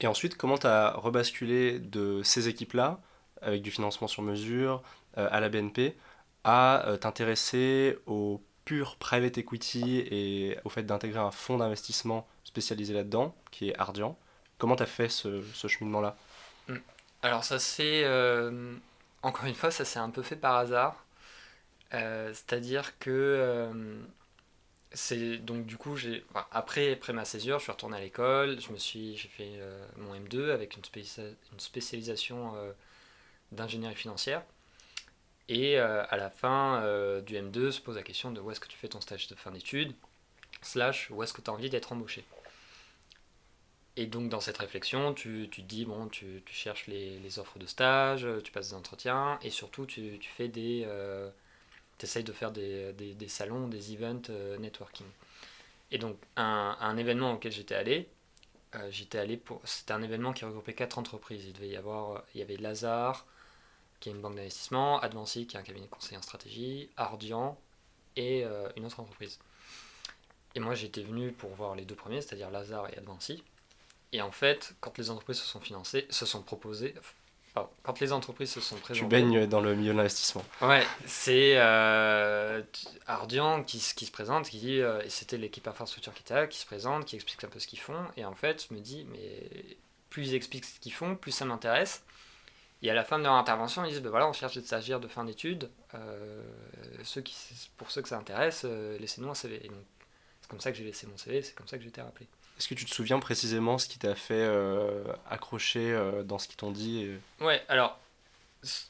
Et 0.00 0.08
ensuite, 0.08 0.36
comment 0.36 0.58
tu 0.58 0.66
as 0.66 0.90
rebasculé 0.90 1.78
de 1.78 2.20
ces 2.24 2.48
équipes-là, 2.48 3.00
avec 3.42 3.62
du 3.62 3.70
financement 3.70 4.08
sur 4.08 4.22
mesure, 4.22 4.82
à 5.14 5.38
la 5.38 5.48
BNP, 5.48 5.96
à 6.42 6.96
t'intéresser 7.00 7.96
au 8.06 8.42
pure 8.68 8.96
private 8.96 9.38
equity 9.38 10.00
et 10.10 10.58
au 10.62 10.68
fait 10.68 10.82
d'intégrer 10.82 11.20
un 11.20 11.30
fonds 11.30 11.56
d'investissement 11.56 12.28
spécialisé 12.44 12.92
là-dedans, 12.92 13.34
qui 13.50 13.70
est 13.70 13.78
Ardian. 13.78 14.18
Comment 14.58 14.76
tu 14.76 14.82
as 14.82 14.86
fait 14.86 15.08
ce, 15.08 15.40
cheminement-là? 15.66 16.18
Hmm. 16.68 16.76
Alors 17.22 17.44
ça 17.44 17.58
c'est... 17.58 18.04
Euh, 18.04 18.74
encore 19.22 19.46
une 19.46 19.54
fois, 19.54 19.70
ça 19.70 19.86
s'est 19.86 19.98
un 19.98 20.10
peu 20.10 20.20
fait 20.20 20.36
par 20.36 20.56
hasard. 20.56 21.02
Euh, 21.94 22.28
c'est-à-dire 22.34 22.98
que... 22.98 23.10
Euh, 23.10 24.02
c'est 24.92 25.38
donc 25.38 25.66
du 25.66 25.76
coup 25.76 25.96
j'ai 25.96 26.24
après 26.50 26.94
après 26.94 27.12
ma 27.12 27.26
césure 27.26 27.58
je 27.58 27.64
suis 27.64 27.72
retourné 27.72 27.98
à 27.98 28.00
l'école 28.00 28.58
je 28.58 28.72
me 28.72 28.78
suis 28.78 29.18
j'ai 29.18 29.28
fait 29.28 29.60
mon 29.98 30.14
M2 30.14 30.50
avec 30.50 30.78
une 30.78 31.58
spécialisation 31.58 32.54
d'ingénierie 33.52 33.94
financière 33.94 34.42
et 35.48 35.78
euh, 35.78 36.04
à 36.08 36.16
la 36.16 36.30
fin 36.30 36.82
euh, 36.82 37.20
du 37.22 37.34
M2, 37.34 37.70
se 37.70 37.80
pose 37.80 37.96
la 37.96 38.02
question 38.02 38.30
de 38.30 38.40
où 38.40 38.50
est-ce 38.50 38.60
que 38.60 38.68
tu 38.68 38.76
fais 38.76 38.88
ton 38.88 39.00
stage 39.00 39.28
de 39.28 39.34
fin 39.34 39.50
d'études, 39.50 39.94
slash 40.62 41.10
où 41.10 41.22
est-ce 41.22 41.32
que 41.32 41.40
tu 41.40 41.50
as 41.50 41.54
envie 41.54 41.70
d'être 41.70 41.92
embauché. 41.92 42.24
Et 43.96 44.06
donc 44.06 44.28
dans 44.28 44.40
cette 44.40 44.58
réflexion, 44.58 45.14
tu, 45.14 45.48
tu 45.50 45.62
te 45.62 45.66
dis, 45.66 45.84
bon, 45.84 46.08
tu, 46.08 46.42
tu 46.44 46.54
cherches 46.54 46.86
les, 46.86 47.18
les, 47.18 47.38
offres 47.38 47.58
de 47.58 47.66
stage, 47.66 48.26
tu 48.44 48.52
passes 48.52 48.68
des 48.68 48.74
entretiens, 48.74 49.38
et 49.42 49.50
surtout 49.50 49.86
tu, 49.86 50.18
tu 50.20 50.30
fais 50.30 50.48
des... 50.48 50.84
Euh, 50.86 51.30
essayes 52.00 52.22
de 52.22 52.32
faire 52.32 52.52
des, 52.52 52.92
des, 52.92 53.14
des, 53.14 53.26
salons, 53.26 53.66
des 53.66 53.92
events 53.92 54.30
networking. 54.60 55.06
Et 55.90 55.98
donc 55.98 56.16
un, 56.36 56.76
un 56.80 56.96
événement 56.96 57.32
auquel 57.32 57.50
j'étais 57.50 57.74
allé, 57.74 58.08
j'étais 58.90 59.18
allé 59.18 59.36
pour... 59.36 59.60
C'était 59.64 59.94
un 59.94 60.02
événement 60.02 60.32
qui 60.32 60.44
regroupait 60.44 60.74
quatre 60.74 60.98
entreprises. 60.98 61.44
Il 61.46 61.54
devait 61.54 61.70
y 61.70 61.76
avoir... 61.76 62.22
Il 62.34 62.38
y 62.38 62.42
avait 62.42 62.56
Lazare, 62.56 63.26
qui 64.00 64.08
est 64.08 64.12
une 64.12 64.20
banque 64.20 64.36
d'investissement, 64.36 65.00
Advancy, 65.00 65.46
qui 65.46 65.56
est 65.56 65.60
un 65.60 65.62
cabinet 65.62 65.86
de 65.86 65.90
conseil 65.90 66.16
en 66.16 66.22
stratégie, 66.22 66.88
Ardian 66.96 67.58
et 68.16 68.44
euh, 68.44 68.68
une 68.76 68.86
autre 68.86 69.00
entreprise. 69.00 69.38
Et 70.54 70.60
moi, 70.60 70.74
j'étais 70.74 71.02
venu 71.02 71.32
pour 71.32 71.50
voir 71.50 71.74
les 71.74 71.84
deux 71.84 71.94
premiers, 71.94 72.20
c'est-à-dire 72.20 72.50
Lazare 72.50 72.88
et 72.92 72.98
Advancy. 72.98 73.42
Et 74.12 74.22
en 74.22 74.32
fait, 74.32 74.74
quand 74.80 74.96
les 74.98 75.10
entreprises 75.10 75.38
se 75.38 75.46
sont 75.46 75.60
financées, 75.60 76.06
se 76.10 76.26
sont 76.26 76.42
proposées, 76.42 76.94
enfin, 76.98 77.68
quand 77.82 78.00
les 78.00 78.12
entreprises 78.12 78.52
se 78.52 78.60
sont 78.60 78.76
présentées. 78.76 79.04
Tu 79.04 79.08
baignes 79.08 79.46
dans 79.46 79.60
le 79.60 79.74
milieu 79.74 79.92
de 79.92 79.96
l'investissement. 79.96 80.44
Ouais, 80.62 80.84
c'est 81.06 81.54
euh, 81.56 82.62
Ardian 83.06 83.62
qui, 83.62 83.78
qui, 83.78 84.06
se 84.06 84.10
présente, 84.10 84.48
qui 84.48 84.58
dit, 84.58 84.80
euh, 84.80 85.02
et 85.02 85.10
c'était 85.10 85.36
l'équipe 85.36 85.66
infrastructure 85.68 86.14
qui 86.14 86.22
était 86.22 86.34
là, 86.34 86.46
qui 86.46 86.58
se 86.58 86.66
présente, 86.66 87.04
qui 87.04 87.16
explique 87.16 87.44
un 87.44 87.48
peu 87.48 87.58
ce 87.58 87.66
qu'ils 87.66 87.80
font. 87.80 88.06
Et 88.16 88.24
en 88.24 88.34
fait, 88.34 88.66
je 88.68 88.74
me 88.74 88.80
dis, 88.80 89.06
mais 89.10 89.76
plus 90.08 90.28
ils 90.28 90.34
expliquent 90.34 90.64
ce 90.64 90.80
qu'ils 90.80 90.92
font, 90.92 91.16
plus 91.16 91.32
ça 91.32 91.44
m'intéresse. 91.44 92.02
Et 92.82 92.90
à 92.90 92.94
la 92.94 93.04
fin 93.04 93.18
de 93.18 93.24
leur 93.24 93.32
intervention, 93.32 93.84
ils 93.84 93.90
disent 93.90 94.02
ben 94.02 94.10
voilà, 94.10 94.28
on 94.28 94.32
cherche 94.32 94.54
des 94.54 94.62
stagiaires 94.62 95.00
de 95.00 95.08
fin 95.08 95.24
d'études. 95.24 95.68
Euh, 95.94 96.42
ceux 97.02 97.20
qui, 97.20 97.34
pour 97.76 97.90
ceux 97.90 98.02
que 98.02 98.08
ça 98.08 98.18
intéresse, 98.18 98.62
euh, 98.64 98.96
laissez-nous 98.98 99.28
un 99.28 99.34
CV. 99.34 99.60
Et 99.64 99.68
donc, 99.68 99.78
c'est 100.40 100.48
comme 100.48 100.60
ça 100.60 100.70
que 100.70 100.78
j'ai 100.78 100.84
laissé 100.84 101.06
mon 101.06 101.16
CV, 101.16 101.42
c'est 101.42 101.54
comme 101.54 101.66
ça 101.66 101.76
que 101.76 101.82
j'ai 101.82 101.88
été 101.88 102.00
rappelé. 102.00 102.26
Est-ce 102.58 102.68
que 102.68 102.74
tu 102.74 102.84
te 102.84 102.94
souviens 102.94 103.18
précisément 103.18 103.78
ce 103.78 103.88
qui 103.88 103.98
t'a 103.98 104.14
fait 104.14 104.34
euh, 104.34 105.04
accrocher 105.28 105.96
dans 106.24 106.38
ce 106.38 106.48
qu'ils 106.48 106.56
t'ont 106.56 106.72
dit 106.72 107.02
et... 107.02 107.44
Ouais, 107.44 107.62
alors, 107.68 108.00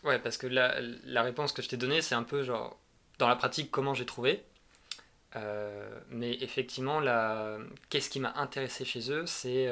ouais, 0.05 0.19
parce 0.19 0.39
que 0.39 0.47
la, 0.47 0.81
la 1.05 1.23
réponse 1.23 1.53
que 1.53 1.61
je 1.61 1.69
t'ai 1.69 1.77
donnée, 1.77 2.01
c'est 2.01 2.15
un 2.15 2.23
peu 2.23 2.43
genre, 2.43 2.79
dans 3.19 3.29
la 3.29 3.37
pratique, 3.37 3.71
comment 3.71 3.93
j'ai 3.93 4.07
trouvé. 4.07 4.43
mais 6.09 6.39
effectivement, 6.41 7.03
qu'est-ce 7.91 8.09
qui 8.09 8.21
m'a 8.21 8.33
intéressé 8.37 8.87
chez 8.87 9.11
eux, 9.13 9.27
c'est 9.27 9.71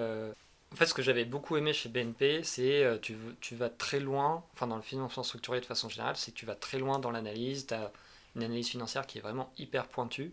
en 0.72 0.76
fait, 0.76 0.86
ce 0.86 0.94
que 0.94 1.02
j'avais 1.02 1.24
beaucoup 1.24 1.56
aimé 1.56 1.72
chez 1.72 1.88
BNP, 1.88 2.42
c'est 2.42 2.84
euh, 2.84 2.98
tu, 2.98 3.16
tu 3.40 3.54
vas 3.54 3.70
très 3.70 4.00
loin, 4.00 4.44
enfin 4.52 4.66
dans 4.66 4.76
le 4.76 4.82
financement 4.82 5.22
structuré 5.22 5.60
de 5.60 5.66
façon 5.66 5.88
générale, 5.88 6.16
c'est 6.16 6.32
que 6.32 6.36
tu 6.36 6.46
vas 6.46 6.54
très 6.54 6.78
loin 6.78 6.98
dans 6.98 7.10
l'analyse, 7.10 7.66
tu 7.66 7.74
as 7.74 7.92
une 8.34 8.42
analyse 8.42 8.68
financière 8.68 9.06
qui 9.06 9.18
est 9.18 9.20
vraiment 9.20 9.50
hyper 9.58 9.86
pointue. 9.88 10.32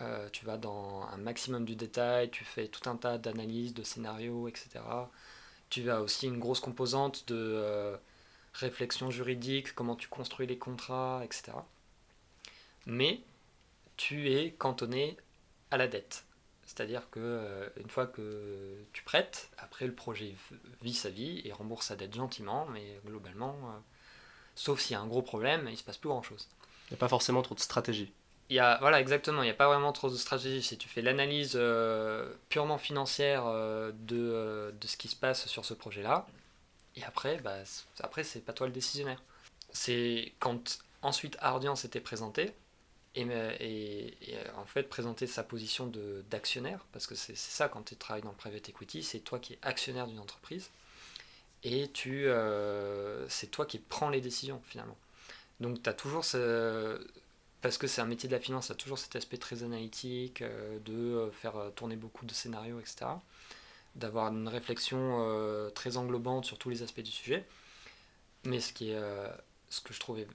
Euh, 0.00 0.28
tu 0.30 0.44
vas 0.44 0.56
dans 0.56 1.02
un 1.12 1.16
maximum 1.16 1.64
du 1.64 1.74
détail, 1.74 2.30
tu 2.30 2.44
fais 2.44 2.68
tout 2.68 2.88
un 2.88 2.96
tas 2.96 3.18
d'analyses, 3.18 3.74
de 3.74 3.82
scénarios, 3.82 4.48
etc. 4.48 4.80
Tu 5.70 5.90
as 5.90 6.00
aussi 6.00 6.26
une 6.26 6.38
grosse 6.38 6.60
composante 6.60 7.28
de 7.28 7.36
euh, 7.36 7.96
réflexion 8.54 9.10
juridique, 9.10 9.74
comment 9.74 9.96
tu 9.96 10.08
construis 10.08 10.46
les 10.46 10.58
contrats, 10.58 11.22
etc. 11.24 11.52
Mais 12.86 13.20
tu 13.96 14.32
es 14.32 14.52
cantonné 14.52 15.16
à 15.70 15.76
la 15.76 15.88
dette. 15.88 16.24
C'est-à-dire 16.68 17.08
que 17.10 17.18
euh, 17.18 17.66
une 17.78 17.88
fois 17.88 18.06
que 18.06 18.76
tu 18.92 19.02
prêtes, 19.02 19.48
après 19.56 19.86
le 19.86 19.94
projet 19.94 20.34
vit 20.82 20.92
sa 20.92 21.08
vie 21.08 21.40
et 21.46 21.50
rembourse 21.50 21.86
sa 21.86 21.96
dette 21.96 22.14
gentiment, 22.14 22.66
mais 22.66 23.00
globalement, 23.06 23.54
euh, 23.54 23.78
sauf 24.54 24.78
s'il 24.78 24.92
y 24.92 24.94
a 24.94 25.00
un 25.00 25.06
gros 25.06 25.22
problème, 25.22 25.62
il 25.64 25.72
ne 25.72 25.76
se 25.76 25.82
passe 25.82 25.96
plus 25.96 26.10
grand-chose. 26.10 26.46
Il 26.86 26.92
n'y 26.92 26.98
a 26.98 27.00
pas 27.00 27.08
forcément 27.08 27.40
trop 27.40 27.54
de 27.54 27.60
stratégie. 27.60 28.12
Il 28.50 28.56
y 28.56 28.60
a, 28.60 28.76
voilà, 28.80 29.00
exactement, 29.00 29.42
il 29.42 29.46
n'y 29.46 29.50
a 29.50 29.54
pas 29.54 29.66
vraiment 29.66 29.92
trop 29.92 30.10
de 30.10 30.16
stratégie. 30.16 30.62
Si 30.62 30.76
tu 30.76 30.90
fais 30.90 31.00
l'analyse 31.00 31.54
euh, 31.54 32.34
purement 32.50 32.78
financière 32.78 33.46
de, 33.46 34.74
de, 34.78 34.86
ce 34.86 34.98
qui 34.98 35.08
se 35.08 35.16
passe 35.16 35.46
sur 35.46 35.64
ce 35.64 35.72
projet-là, 35.72 36.26
et 36.96 37.04
après, 37.04 37.38
bah, 37.38 37.56
après 38.00 38.24
c'est 38.24 38.40
pas 38.40 38.52
toi 38.52 38.66
le 38.66 38.74
décisionnaire. 38.74 39.22
C'est 39.72 40.34
quand 40.38 40.80
ensuite 41.00 41.38
Ardian 41.40 41.76
s'était 41.76 42.00
présenté, 42.00 42.52
et, 43.18 44.14
en 44.56 44.64
fait 44.64 44.84
présenter 44.84 45.26
sa 45.26 45.42
position 45.42 45.90
d'actionnaire, 46.30 46.84
parce 46.92 47.06
que 47.06 47.14
c'est 47.14 47.36
ça 47.36 47.68
quand 47.68 47.82
tu 47.82 47.96
travailles 47.96 48.22
dans 48.22 48.30
le 48.30 48.36
private 48.36 48.68
equity, 48.68 49.02
c'est 49.02 49.20
toi 49.20 49.38
qui 49.38 49.54
es 49.54 49.58
actionnaire 49.62 50.06
d'une 50.06 50.20
entreprise, 50.20 50.70
et 51.64 51.88
tu 51.88 52.26
euh, 52.26 53.28
c'est 53.28 53.50
toi 53.50 53.66
qui 53.66 53.78
prends 53.78 54.10
les 54.10 54.20
décisions 54.20 54.60
finalement. 54.66 54.96
Donc 55.60 55.82
tu 55.82 55.90
as 55.90 55.94
toujours 55.94 56.24
ce, 56.24 57.04
parce 57.62 57.78
que 57.78 57.86
c'est 57.86 58.00
un 58.00 58.06
métier 58.06 58.28
de 58.28 58.34
la 58.34 58.40
finance, 58.40 58.66
tu 58.66 58.72
as 58.72 58.76
toujours 58.76 58.98
cet 58.98 59.16
aspect 59.16 59.38
très 59.38 59.62
analytique, 59.64 60.42
euh, 60.42 60.78
de 60.84 60.92
euh, 60.92 61.30
faire 61.32 61.54
tourner 61.74 61.96
beaucoup 61.96 62.26
de 62.26 62.34
scénarios, 62.34 62.78
etc. 62.80 63.06
D'avoir 63.96 64.32
une 64.32 64.46
réflexion 64.48 65.70
très 65.74 65.96
englobante 65.96 66.44
sur 66.44 66.58
tous 66.58 66.70
les 66.70 66.82
aspects 66.82 67.00
du 67.00 67.10
sujet. 67.10 67.44
Mais 68.44 68.60
ce, 68.60 68.72
qui 68.72 68.90
est, 68.90 69.00
ce 69.70 69.80
que 69.80 69.92
je 69.92 69.98
trouvais 69.98 70.28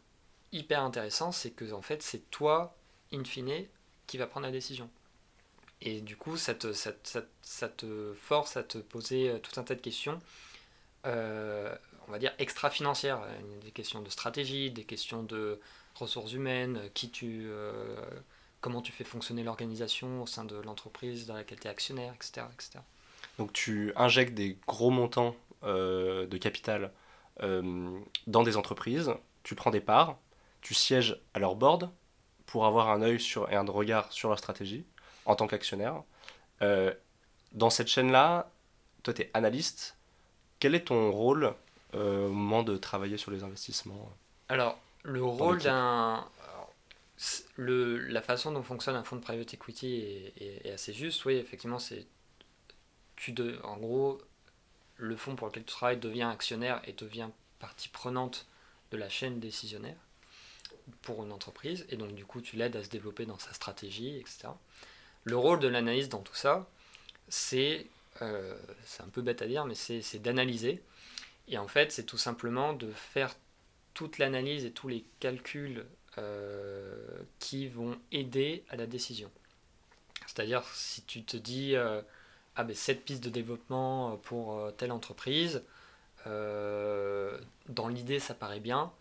hyper 0.53 0.81
intéressant, 0.81 1.31
c'est 1.31 1.51
que 1.51 1.73
en 1.73 1.81
fait, 1.81 2.01
c'est 2.01 2.29
toi, 2.29 2.75
in 3.11 3.23
fine, 3.23 3.65
qui 4.07 4.17
va 4.17 4.27
prendre 4.27 4.45
la 4.45 4.51
décision. 4.51 4.89
Et 5.81 5.99
du 5.99 6.15
coup, 6.15 6.37
ça 6.37 6.53
te, 6.53 6.71
ça, 6.71 6.93
te 7.69 8.13
force 8.13 8.55
à 8.55 8.63
te 8.63 8.77
poser 8.77 9.29
euh, 9.29 9.39
tout 9.39 9.59
un 9.59 9.63
tas 9.63 9.75
de 9.75 9.81
questions, 9.81 10.19
euh, 11.05 11.75
on 12.07 12.11
va 12.11 12.19
dire 12.19 12.33
extra-financières, 12.39 13.19
des 13.61 13.71
questions 13.71 14.01
de 14.01 14.09
stratégie, 14.09 14.71
des 14.71 14.85
questions 14.85 15.23
de 15.23 15.59
ressources 15.95 16.31
humaines, 16.31 16.79
qui 16.93 17.09
tu, 17.09 17.43
euh, 17.47 17.95
comment 18.61 18.81
tu 18.81 18.93
fais 18.93 19.03
fonctionner 19.03 19.43
l'organisation 19.43 20.21
au 20.21 20.27
sein 20.27 20.45
de 20.45 20.55
l'entreprise 20.55 21.25
dans 21.25 21.33
laquelle 21.33 21.59
tu 21.59 21.67
es 21.67 21.69
actionnaire, 21.69 22.13
etc., 22.13 22.47
etc. 22.53 22.79
Donc 23.37 23.51
tu 23.51 23.91
injectes 23.97 24.33
des 24.33 24.57
gros 24.67 24.89
montants 24.89 25.35
de 25.63 26.37
capital 26.37 26.91
dans 27.39 28.43
des 28.43 28.57
entreprises, 28.57 29.13
tu 29.43 29.55
prends 29.55 29.71
des 29.71 29.81
parts, 29.81 30.19
tu 30.63 30.73
sièges 30.73 31.21
à 31.35 31.39
leur 31.39 31.55
board 31.55 31.91
pour 32.47 32.65
avoir 32.65 32.89
un 32.89 33.01
œil 33.03 33.19
sur, 33.19 33.51
et 33.51 33.55
un 33.55 33.65
regard 33.65 34.11
sur 34.11 34.29
leur 34.29 34.39
stratégie 34.39 34.85
en 35.25 35.35
tant 35.35 35.45
qu'actionnaire. 35.45 36.01
Euh, 36.61 36.93
dans 37.51 37.69
cette 37.69 37.87
chaîne-là, 37.87 38.49
toi, 39.03 39.13
tu 39.13 39.21
es 39.21 39.31
analyste. 39.33 39.97
Quel 40.59 40.73
est 40.73 40.85
ton 40.85 41.11
rôle 41.11 41.53
euh, 41.93 42.27
au 42.27 42.31
moment 42.31 42.63
de 42.63 42.77
travailler 42.77 43.17
sur 43.17 43.29
les 43.29 43.43
investissements 43.43 44.09
Alors, 44.49 44.79
le 45.03 45.23
rôle 45.23 45.61
d'un. 45.61 46.25
la 47.57 48.21
façon 48.21 48.51
dont 48.51 48.63
fonctionne 48.63 48.95
un 48.95 49.03
fonds 49.03 49.17
de 49.17 49.21
private 49.21 49.53
equity 49.53 50.31
est, 50.37 50.71
assez 50.71 50.93
juste. 50.93 51.25
Oui, 51.25 51.35
effectivement, 51.35 51.79
c'est. 51.79 52.07
Tu 53.15 53.33
de, 53.33 53.59
en 53.63 53.77
gros, 53.77 54.19
le 54.97 55.15
fonds 55.15 55.35
pour 55.35 55.47
lequel 55.47 55.65
tu 55.65 55.73
travailles 55.73 55.99
devient 55.99 56.23
actionnaire 56.23 56.81
et 56.85 56.93
devient 56.93 57.29
partie 57.59 57.89
prenante 57.89 58.47
de 58.91 58.97
la 58.97 59.09
chaîne 59.09 59.39
décisionnaire 59.39 59.97
pour 61.01 61.23
une 61.23 61.31
entreprise, 61.31 61.85
et 61.89 61.97
donc 61.97 62.13
du 62.13 62.25
coup 62.25 62.41
tu 62.41 62.55
l'aides 62.55 62.75
à 62.75 62.83
se 62.83 62.89
développer 62.89 63.25
dans 63.25 63.39
sa 63.39 63.53
stratégie, 63.53 64.17
etc. 64.17 64.49
Le 65.23 65.37
rôle 65.37 65.59
de 65.59 65.67
l'analyse 65.67 66.09
dans 66.09 66.21
tout 66.21 66.35
ça, 66.35 66.67
c'est, 67.29 67.87
euh, 68.21 68.57
c'est 68.85 69.03
un 69.03 69.07
peu 69.07 69.21
bête 69.21 69.41
à 69.41 69.47
dire, 69.47 69.65
mais 69.65 69.75
c'est 69.75 70.19
d'analyser. 70.19 70.81
Et 71.47 71.57
en 71.57 71.67
fait, 71.67 71.91
c'est 71.91 72.03
tout 72.03 72.17
simplement 72.17 72.73
de 72.73 72.91
faire 72.91 73.35
toute 73.93 74.17
l'analyse 74.17 74.65
et 74.65 74.71
tous 74.71 74.87
les 74.87 75.05
calculs 75.19 75.85
euh, 76.17 77.07
qui 77.39 77.67
vont 77.67 77.97
aider 78.11 78.63
à 78.69 78.75
la 78.75 78.85
décision. 78.85 79.31
C'est-à-dire, 80.27 80.63
si 80.73 81.03
tu 81.03 81.23
te 81.23 81.37
dis, 81.37 81.75
euh, 81.75 82.01
ah 82.55 82.63
ben 82.63 82.75
cette 82.75 83.03
piste 83.05 83.23
de 83.23 83.29
développement 83.29 84.17
pour 84.17 84.71
telle 84.77 84.91
entreprise, 84.91 85.63
dans 86.25 87.87
l'idée 87.89 88.19
ça 88.19 88.33
paraît 88.33 88.61
bien, 88.61 88.93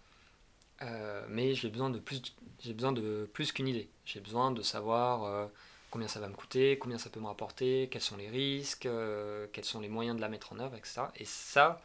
euh, 0.82 1.24
mais 1.28 1.54
j'ai 1.54 1.68
besoin 1.68 1.90
de 1.90 1.98
plus, 1.98 2.22
j'ai 2.60 2.72
besoin 2.72 2.92
de 2.92 3.28
plus 3.32 3.52
qu'une 3.52 3.68
idée. 3.68 3.88
J'ai 4.04 4.20
besoin 4.20 4.50
de 4.50 4.62
savoir 4.62 5.24
euh, 5.24 5.46
combien 5.90 6.08
ça 6.08 6.20
va 6.20 6.28
me 6.28 6.34
coûter, 6.34 6.78
combien 6.78 6.98
ça 6.98 7.10
peut 7.10 7.20
me 7.20 7.26
rapporter, 7.26 7.88
quels 7.90 8.02
sont 8.02 8.16
les 8.16 8.28
risques, 8.28 8.86
euh, 8.86 9.46
quels 9.52 9.64
sont 9.64 9.80
les 9.80 9.88
moyens 9.88 10.16
de 10.16 10.20
la 10.20 10.28
mettre 10.28 10.52
en 10.52 10.58
œuvre, 10.58 10.76
etc. 10.76 11.02
Et 11.16 11.24
ça, 11.24 11.80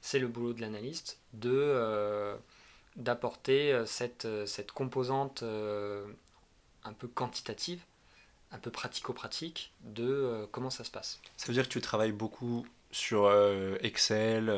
c'est 0.00 0.18
le 0.18 0.28
boulot 0.28 0.52
de 0.52 0.60
l'analyste, 0.60 1.20
de 1.32 2.36
d'apporter 2.96 3.84
cette, 3.86 4.26
cette 4.46 4.72
composante 4.72 5.44
un 5.44 6.92
peu 6.92 7.06
quantitative, 7.06 7.80
un 8.50 8.58
peu 8.58 8.70
pratico-pratique 8.70 9.72
de 9.82 10.48
comment 10.50 10.70
ça 10.70 10.82
se 10.82 10.90
passe. 10.90 11.20
Ça 11.36 11.46
veut 11.46 11.52
dire 11.52 11.68
que 11.68 11.72
tu 11.72 11.80
travailles 11.80 12.12
beaucoup 12.12 12.66
sur 12.90 13.30
Excel, 13.82 14.52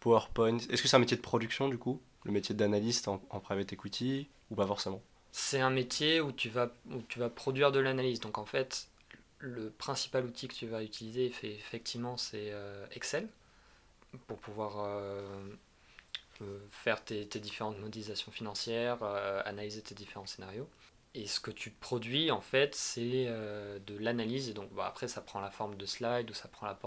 PowerPoint. 0.00 0.58
Est-ce 0.58 0.80
que 0.80 0.88
c'est 0.88 0.96
un 0.96 1.00
métier 1.00 1.16
de 1.16 1.22
production 1.22 1.68
du 1.68 1.76
coup? 1.76 2.00
Le 2.24 2.32
métier 2.32 2.54
d'analyste 2.54 3.08
en, 3.08 3.18
private 3.18 3.72
equity 3.72 4.28
ou 4.50 4.54
pas 4.54 4.66
forcément 4.66 5.02
C'est 5.32 5.60
un 5.60 5.70
métier 5.70 6.20
où 6.20 6.32
tu 6.32 6.48
vas, 6.48 6.70
où 6.90 7.02
tu 7.08 7.18
vas 7.18 7.28
produire 7.28 7.72
de 7.72 7.80
l'analyse. 7.80 8.20
Donc 8.20 8.38
en 8.38 8.44
fait, 8.44 8.88
le 9.38 9.70
principal 9.70 10.24
outil 10.24 10.48
que 10.48 10.54
tu 10.54 10.66
vas 10.66 10.82
utiliser, 10.82 11.26
effectivement, 11.42 12.16
c'est 12.16 12.50
euh, 12.52 12.86
Excel 12.92 13.28
pour 14.26 14.38
pouvoir 14.38 14.84
euh, 14.84 15.20
euh, 16.42 16.58
faire 16.70 17.02
tes, 17.02 17.24
différentes 17.24 17.78
modélisations 17.78 18.30
financières, 18.30 19.02
analyser 19.44 19.82
tes 19.82 19.94
différents 19.94 20.26
scénarios. 20.26 20.68
Et 21.14 21.26
ce 21.26 21.40
que 21.40 21.50
tu 21.50 21.70
produis, 21.70 22.30
en 22.30 22.40
fait, 22.40 22.74
c'est 22.74 23.26
de 23.26 23.98
l'analyse. 23.98 24.54
Donc, 24.54 24.70
après, 24.78 25.08
ça 25.08 25.20
prend 25.20 25.40
la 25.40 25.50
forme 25.50 25.76
de 25.76 25.84
slide 25.84 26.30
ou 26.30 26.34
ça 26.34 26.48
prend 26.48 26.66
la, 26.66 26.78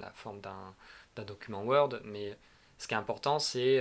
la 0.00 0.10
forme 0.10 0.40
d'un 0.40 1.24
document 1.24 1.62
Word. 1.62 2.00
Mais 2.04 2.36
ce 2.78 2.88
qui 2.88 2.94
est 2.94 2.96
important, 2.96 3.38
c'est 3.38 3.80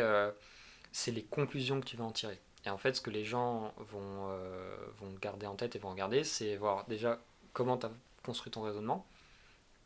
c'est 0.93 1.11
les 1.11 1.23
conclusions 1.23 1.81
que 1.81 1.85
tu 1.85 1.97
vas 1.97 2.05
en 2.05 2.11
tirer. 2.11 2.39
Et 2.65 2.69
en 2.69 2.77
fait, 2.77 2.95
ce 2.95 3.01
que 3.01 3.09
les 3.09 3.25
gens 3.25 3.73
vont, 3.77 4.29
euh, 4.29 4.75
vont 4.99 5.11
garder 5.21 5.45
en 5.47 5.55
tête 5.55 5.75
et 5.75 5.79
vont 5.79 5.89
regarder, 5.89 6.23
c'est 6.23 6.55
voir 6.55 6.85
déjà 6.87 7.19
comment 7.51 7.77
tu 7.77 7.87
as 7.87 7.91
construit 8.23 8.51
ton 8.51 8.61
raisonnement. 8.61 9.05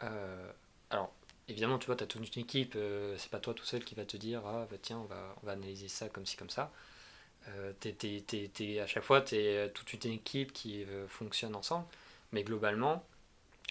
Euh, 0.04 0.52
alors, 0.92 1.12
évidemment, 1.48 1.80
tu 1.80 1.88
vois, 1.88 1.96
tu 1.96 2.04
as 2.04 2.08
toute 2.08 2.36
une 2.36 2.44
équipe, 2.44 2.74
euh, 2.76 3.16
c'est 3.18 3.32
pas 3.32 3.40
toi 3.40 3.54
tout 3.56 3.66
seul 3.66 3.84
qui 3.84 3.96
va 3.96 4.06
te 4.06 4.18
dire, 4.18 4.46
ah 4.46 4.68
bah, 4.70 4.78
tiens, 4.80 5.00
on 5.00 5.06
va, 5.06 5.36
on 5.42 5.46
va 5.48 5.54
analyser 5.54 5.88
ça 5.88 6.08
comme 6.10 6.26
ci, 6.26 6.38
comme 6.38 6.52
ça. 6.52 6.72
à 7.48 8.88
chaque 8.88 9.04
fois, 9.04 9.22
tu 9.22 9.36
es 9.36 9.72
toute 9.72 9.94
une 10.04 10.12
équipe 10.12 10.54
qui 10.54 10.86
fonctionne 11.08 11.56
ensemble, 11.56 11.86
mais 12.32 12.44
globalement, 12.44 13.04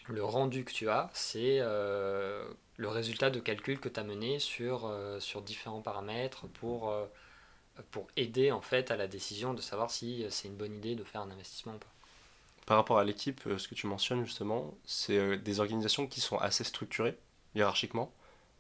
le 0.09 0.25
rendu 0.25 0.64
que 0.64 0.73
tu 0.73 0.88
as, 0.88 1.11
c'est 1.12 1.59
le 1.61 2.88
résultat 2.88 3.31
de 3.31 3.38
calculs 3.40 3.78
que 3.78 3.88
tu 3.88 4.00
as 4.00 4.05
mené 4.05 4.40
sur, 4.40 4.93
sur 5.21 5.43
différents 5.43 5.83
paramètres 5.83 6.49
pour 6.49 6.93
pour 7.90 8.06
aider 8.16 8.50
en 8.52 8.61
fait 8.61 8.90
à 8.90 8.97
la 8.97 9.06
décision 9.06 9.54
de 9.54 9.61
savoir 9.61 9.90
si 9.90 10.25
euh, 10.25 10.28
c'est 10.30 10.49
une 10.49 10.56
bonne 10.56 10.75
idée 10.75 10.95
de 10.95 11.04
faire 11.04 11.21
un 11.21 11.30
investissement 11.30 11.75
ou 11.75 11.78
pas. 11.78 11.92
Par 12.66 12.76
rapport 12.76 12.99
à 12.99 13.04
l'équipe, 13.04 13.40
euh, 13.47 13.59
ce 13.59 13.68
que 13.68 13.75
tu 13.75 13.87
mentionnes 13.87 14.25
justement, 14.25 14.75
c'est 14.85 15.16
euh, 15.16 15.37
des 15.37 15.61
organisations 15.61 16.06
qui 16.06 16.21
sont 16.21 16.38
assez 16.38 16.64
structurées 16.64 17.16
hiérarchiquement. 17.54 18.12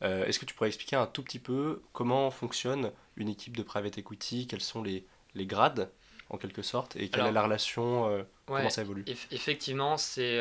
Est-ce 0.02 0.38
que 0.38 0.44
tu 0.44 0.54
pourrais 0.54 0.68
expliquer 0.68 0.96
un 0.96 1.06
tout 1.06 1.22
petit 1.22 1.38
peu 1.38 1.82
comment 1.94 2.30
fonctionne 2.30 2.92
une 3.16 3.30
équipe 3.30 3.56
de 3.56 3.62
private 3.62 3.96
equity? 3.96 4.46
Quels 4.46 4.60
sont 4.60 4.82
les, 4.82 5.06
les 5.34 5.46
grades 5.46 5.90
en 6.28 6.36
quelque 6.36 6.60
sorte 6.60 6.96
et 6.96 7.08
quelle 7.08 7.24
est 7.24 7.32
la 7.32 7.42
relation 7.42 8.26
Comment 8.44 8.68
ça 8.68 8.82
évolue? 8.82 9.06
Effectivement, 9.30 9.96
c'est 9.96 10.38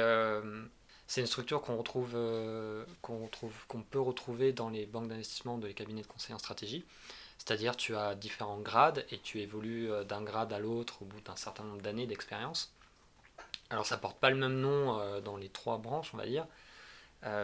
c'est 1.07 1.21
une 1.21 1.27
structure 1.27 1.61
qu'on 1.61 1.77
retrouve, 1.77 2.13
euh, 2.15 2.83
qu'on 3.01 3.23
retrouve, 3.23 3.53
qu'on 3.67 3.83
peut 3.83 3.99
retrouver 3.99 4.53
dans 4.53 4.69
les 4.69 4.85
banques 4.85 5.07
d'investissement 5.07 5.57
de 5.57 5.67
les 5.67 5.73
cabinets 5.73 6.01
de 6.01 6.07
conseil 6.07 6.33
en 6.33 6.39
stratégie. 6.39 6.83
C'est-à-dire 7.37 7.75
tu 7.75 7.95
as 7.95 8.15
différents 8.15 8.59
grades 8.59 9.05
et 9.11 9.19
tu 9.19 9.39
évolues 9.39 9.91
euh, 9.91 10.03
d'un 10.03 10.23
grade 10.23 10.53
à 10.53 10.59
l'autre 10.59 11.01
au 11.01 11.05
bout 11.05 11.21
d'un 11.21 11.35
certain 11.35 11.63
nombre 11.63 11.81
d'années 11.81 12.07
d'expérience. 12.07 12.73
Alors 13.69 13.85
ça 13.85 13.97
porte 13.97 14.17
pas 14.17 14.29
le 14.29 14.35
même 14.35 14.59
nom 14.59 14.99
euh, 14.99 15.21
dans 15.21 15.37
les 15.37 15.49
trois 15.49 15.77
branches, 15.77 16.11
on 16.13 16.17
va 16.17 16.25
dire, 16.25 16.47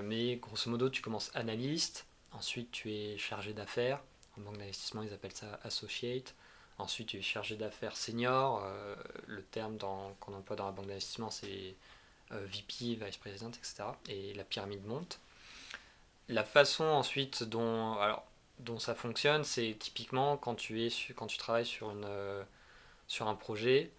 mais 0.04 0.36
grosso 0.36 0.70
modo 0.70 0.90
tu 0.90 1.02
commences 1.02 1.32
analyste, 1.34 2.06
ensuite 2.34 2.72
tu 2.72 2.94
es 2.94 3.18
chargé 3.18 3.52
d'affaires, 3.52 4.00
en 4.38 4.42
banque 4.42 4.60
d'investissement 4.60 5.02
ils 5.02 5.12
appellent 5.12 5.36
ça 5.36 5.60
associate, 5.64 6.36
ensuite 6.78 7.08
tu 7.08 7.18
es 7.18 7.22
chargé 7.24 7.56
d'affaires 7.56 7.98
senior, 7.98 8.64
le 9.26 9.42
terme 9.42 9.80
qu'on 10.20 10.34
emploie 10.36 10.56
dans 10.56 10.68
la 10.68 10.72
banque 10.72 10.86
d'investissement 10.86 11.32
c'est 11.32 11.76
euh, 12.34 12.46
VP, 12.46 12.96
Vice 12.96 13.18
President, 13.18 13.50
etc. 13.50 13.84
Et 14.08 14.34
la 14.34 14.44
pyramide 14.44 14.86
monte. 14.86 15.20
La 16.30 16.44
façon 16.44 16.86
ensuite 16.86 17.44
dont, 17.44 17.98
dont 18.62 18.80
ça 18.80 18.96
fonctionne, 18.96 19.44
c'est 19.44 19.76
typiquement 19.80 20.38
quand 20.38 20.56
tu, 20.56 20.86
es 20.86 20.90
travailles 21.38 21.68
euh, 21.82 22.44
sur 23.08 23.28
un 23.28 23.36
projet, 23.36 23.92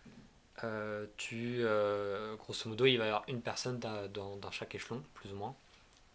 euh, 0.64 1.06
tu, 1.16 1.64
grosso 2.38 2.68
modo, 2.68 2.86
il 2.86 2.98
va 2.98 3.04
y 3.04 3.08
avoir 3.08 3.24
une 3.28 3.42
personne 3.42 3.78
dans, 3.78 4.36
dans 4.36 4.50
chaque 4.50 4.74
échelon, 4.74 5.02
plus 5.14 5.32
ou 5.32 5.36
moins. 5.36 5.54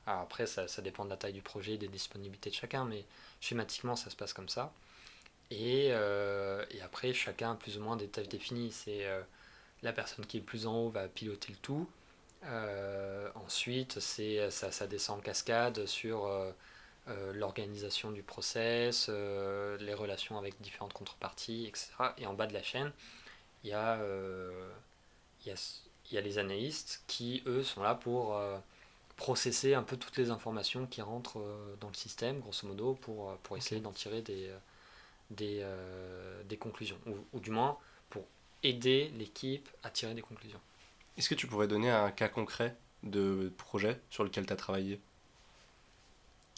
après, 0.05 0.45
ça, 0.45 0.67
ça, 0.67 0.81
dépend 0.81 1.05
de 1.05 1.09
la 1.09 1.17
taille 1.17 1.33
du 1.33 1.41
projet, 1.41 1.77
des 1.77 1.87
disponibilités 1.87 2.49
de 2.49 2.55
chacun, 2.55 2.85
mais 2.85 3.05
schématiquement, 3.41 3.95
ça 3.95 4.09
se 4.09 4.15
passe 4.15 4.33
comme 4.33 4.49
ça. 4.49 4.73
Et, 5.51 5.91
après, 6.83 7.13
chacun 7.13 7.51
a 7.51 7.55
plus 7.55 7.77
ou 7.77 7.81
moins 7.81 7.97
des 7.97 8.07
tâches 8.07 8.29
définies. 8.29 8.71
C'est 8.71 9.05
la 9.83 9.93
personne 9.93 10.25
qui 10.25 10.37
est 10.37 10.41
plus 10.41 10.67
en 10.67 10.75
haut 10.75 10.89
va 10.89 11.07
piloter 11.07 11.51
le 11.51 11.57
tout, 11.57 11.87
euh, 12.45 13.29
ensuite, 13.35 13.99
ça, 13.99 14.71
ça, 14.71 14.87
descend 14.87 15.19
en 15.19 15.21
cascade 15.21 15.85
sur 15.85 16.27
euh, 17.07 17.11
euh, 17.11 17.33
l'organisation 17.33 18.11
du 18.11 18.23
process, 18.23 19.09
les 19.09 19.93
relations 19.93 20.37
avec 20.37 20.59
différentes 20.61 20.93
contreparties, 20.93 21.65
etc. 21.67 21.91
Et 22.17 22.25
en 22.25 22.33
bas 22.33 22.47
de 22.47 22.53
la 22.53 22.63
chaîne, 22.63 22.91
il 23.63 23.69
y 23.69 23.73
a, 23.73 23.99
il 25.41 25.47
y 25.47 25.51
a, 25.51 25.55
il 26.09 26.15
y 26.15 26.17
a 26.17 26.21
les 26.21 26.37
analystes 26.37 27.03
qui, 27.07 27.43
eux, 27.45 27.63
sont 27.63 27.83
là 27.83 27.95
pour 27.95 28.39
processer 29.15 29.73
un 29.73 29.83
peu 29.83 29.97
toutes 29.97 30.17
les 30.17 30.29
informations 30.29 30.85
qui 30.85 31.01
rentrent 31.01 31.43
dans 31.79 31.87
le 31.87 31.95
système, 31.95 32.39
grosso 32.39 32.67
modo, 32.67 32.93
pour, 32.93 33.35
pour 33.37 33.57
essayer 33.57 33.81
d'en 33.81 33.91
tirer 33.91 34.21
des, 34.21 34.49
des, 35.31 35.65
des 36.45 36.57
conclusions, 36.57 36.99
ou, 37.05 37.15
ou, 37.33 37.39
du 37.39 37.51
moins 37.51 37.77
pour 38.09 38.25
aider 38.63 39.11
l'équipe 39.17 39.67
à 39.83 39.89
tirer 39.89 40.13
des 40.13 40.21
conclusions. 40.21 40.61
Est-ce 41.17 41.29
que 41.29 41.35
tu 41.35 41.47
pourrais 41.47 41.67
donner 41.67 41.89
un 41.89 42.11
cas 42.11 42.29
concret 42.29 42.75
de 43.03 43.51
projet 43.57 43.99
sur 44.09 44.23
lequel 44.23 44.45
tu 44.45 44.53
as 44.53 44.57
travaillé? 44.57 44.99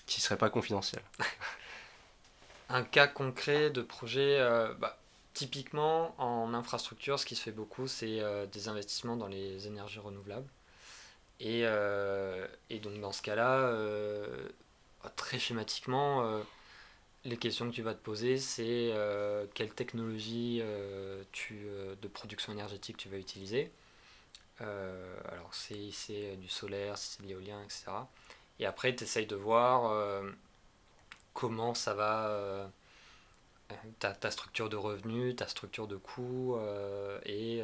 Qui 0.10 0.22
serait 0.22 0.38
pas 0.38 0.50
confidentiel 0.50 1.01
Un 2.70 2.84
cas 2.84 3.08
concret 3.08 3.72
de 3.72 3.82
projet, 3.82 4.38
euh, 4.39 4.74
bah, 4.75 4.98
typiquement 5.34 6.13
en 6.20 6.54
infrastructure, 6.54 7.20
ce 7.20 7.25
qui 7.25 7.36
se 7.36 7.42
fait 7.42 7.51
beaucoup, 7.51 7.88
c'est 7.88 8.20
euh, 8.20 8.46
des 8.46 8.68
investissements 8.68 9.16
dans 9.16 9.28
les 9.28 9.66
énergies 9.66 10.00
renouvelables. 10.00 10.48
Et, 11.39 11.62
euh, 11.63 12.46
donc 12.84 13.00
dans 13.00 13.12
ce 13.12 13.22
cas-là, 13.22 13.74
très 15.16 15.39
schématiquement, 15.39 16.42
les 17.24 17.38
questions 17.38 17.70
que 17.70 17.74
tu 17.74 17.82
vas 17.82 17.94
te 17.94 18.04
poser, 18.04 18.38
c'est 18.38 18.94
quelle 19.54 19.74
technologie 19.74 20.62
de 20.62 22.08
production 22.10 22.51
énergétique 22.51 22.98
tu 22.98 23.08
vas 23.10 23.18
utiliser 23.18 23.72
alors 24.60 25.53
c'est 25.53 25.92
euh, 26.10 26.36
du 26.36 26.48
solaire, 26.48 26.98
c'est 26.98 27.22
de 27.22 27.27
l'éolien, 27.27 27.62
etc. 27.64 27.86
Et 28.59 28.65
après, 28.65 28.95
tu 28.95 29.03
essayes 29.03 29.25
de 29.25 29.35
voir 29.35 29.91
euh, 29.91 30.29
comment 31.33 31.74
ça 31.74 31.93
va, 31.93 32.69
ta, 34.00 34.11
ta, 34.11 34.31
structure 34.31 34.69
de 34.69 34.75
revenus, 34.75 35.35
ta 35.35 35.48
structure 35.48 35.87
de 35.87 35.95
coûts, 35.95 36.57
et, 37.25 37.63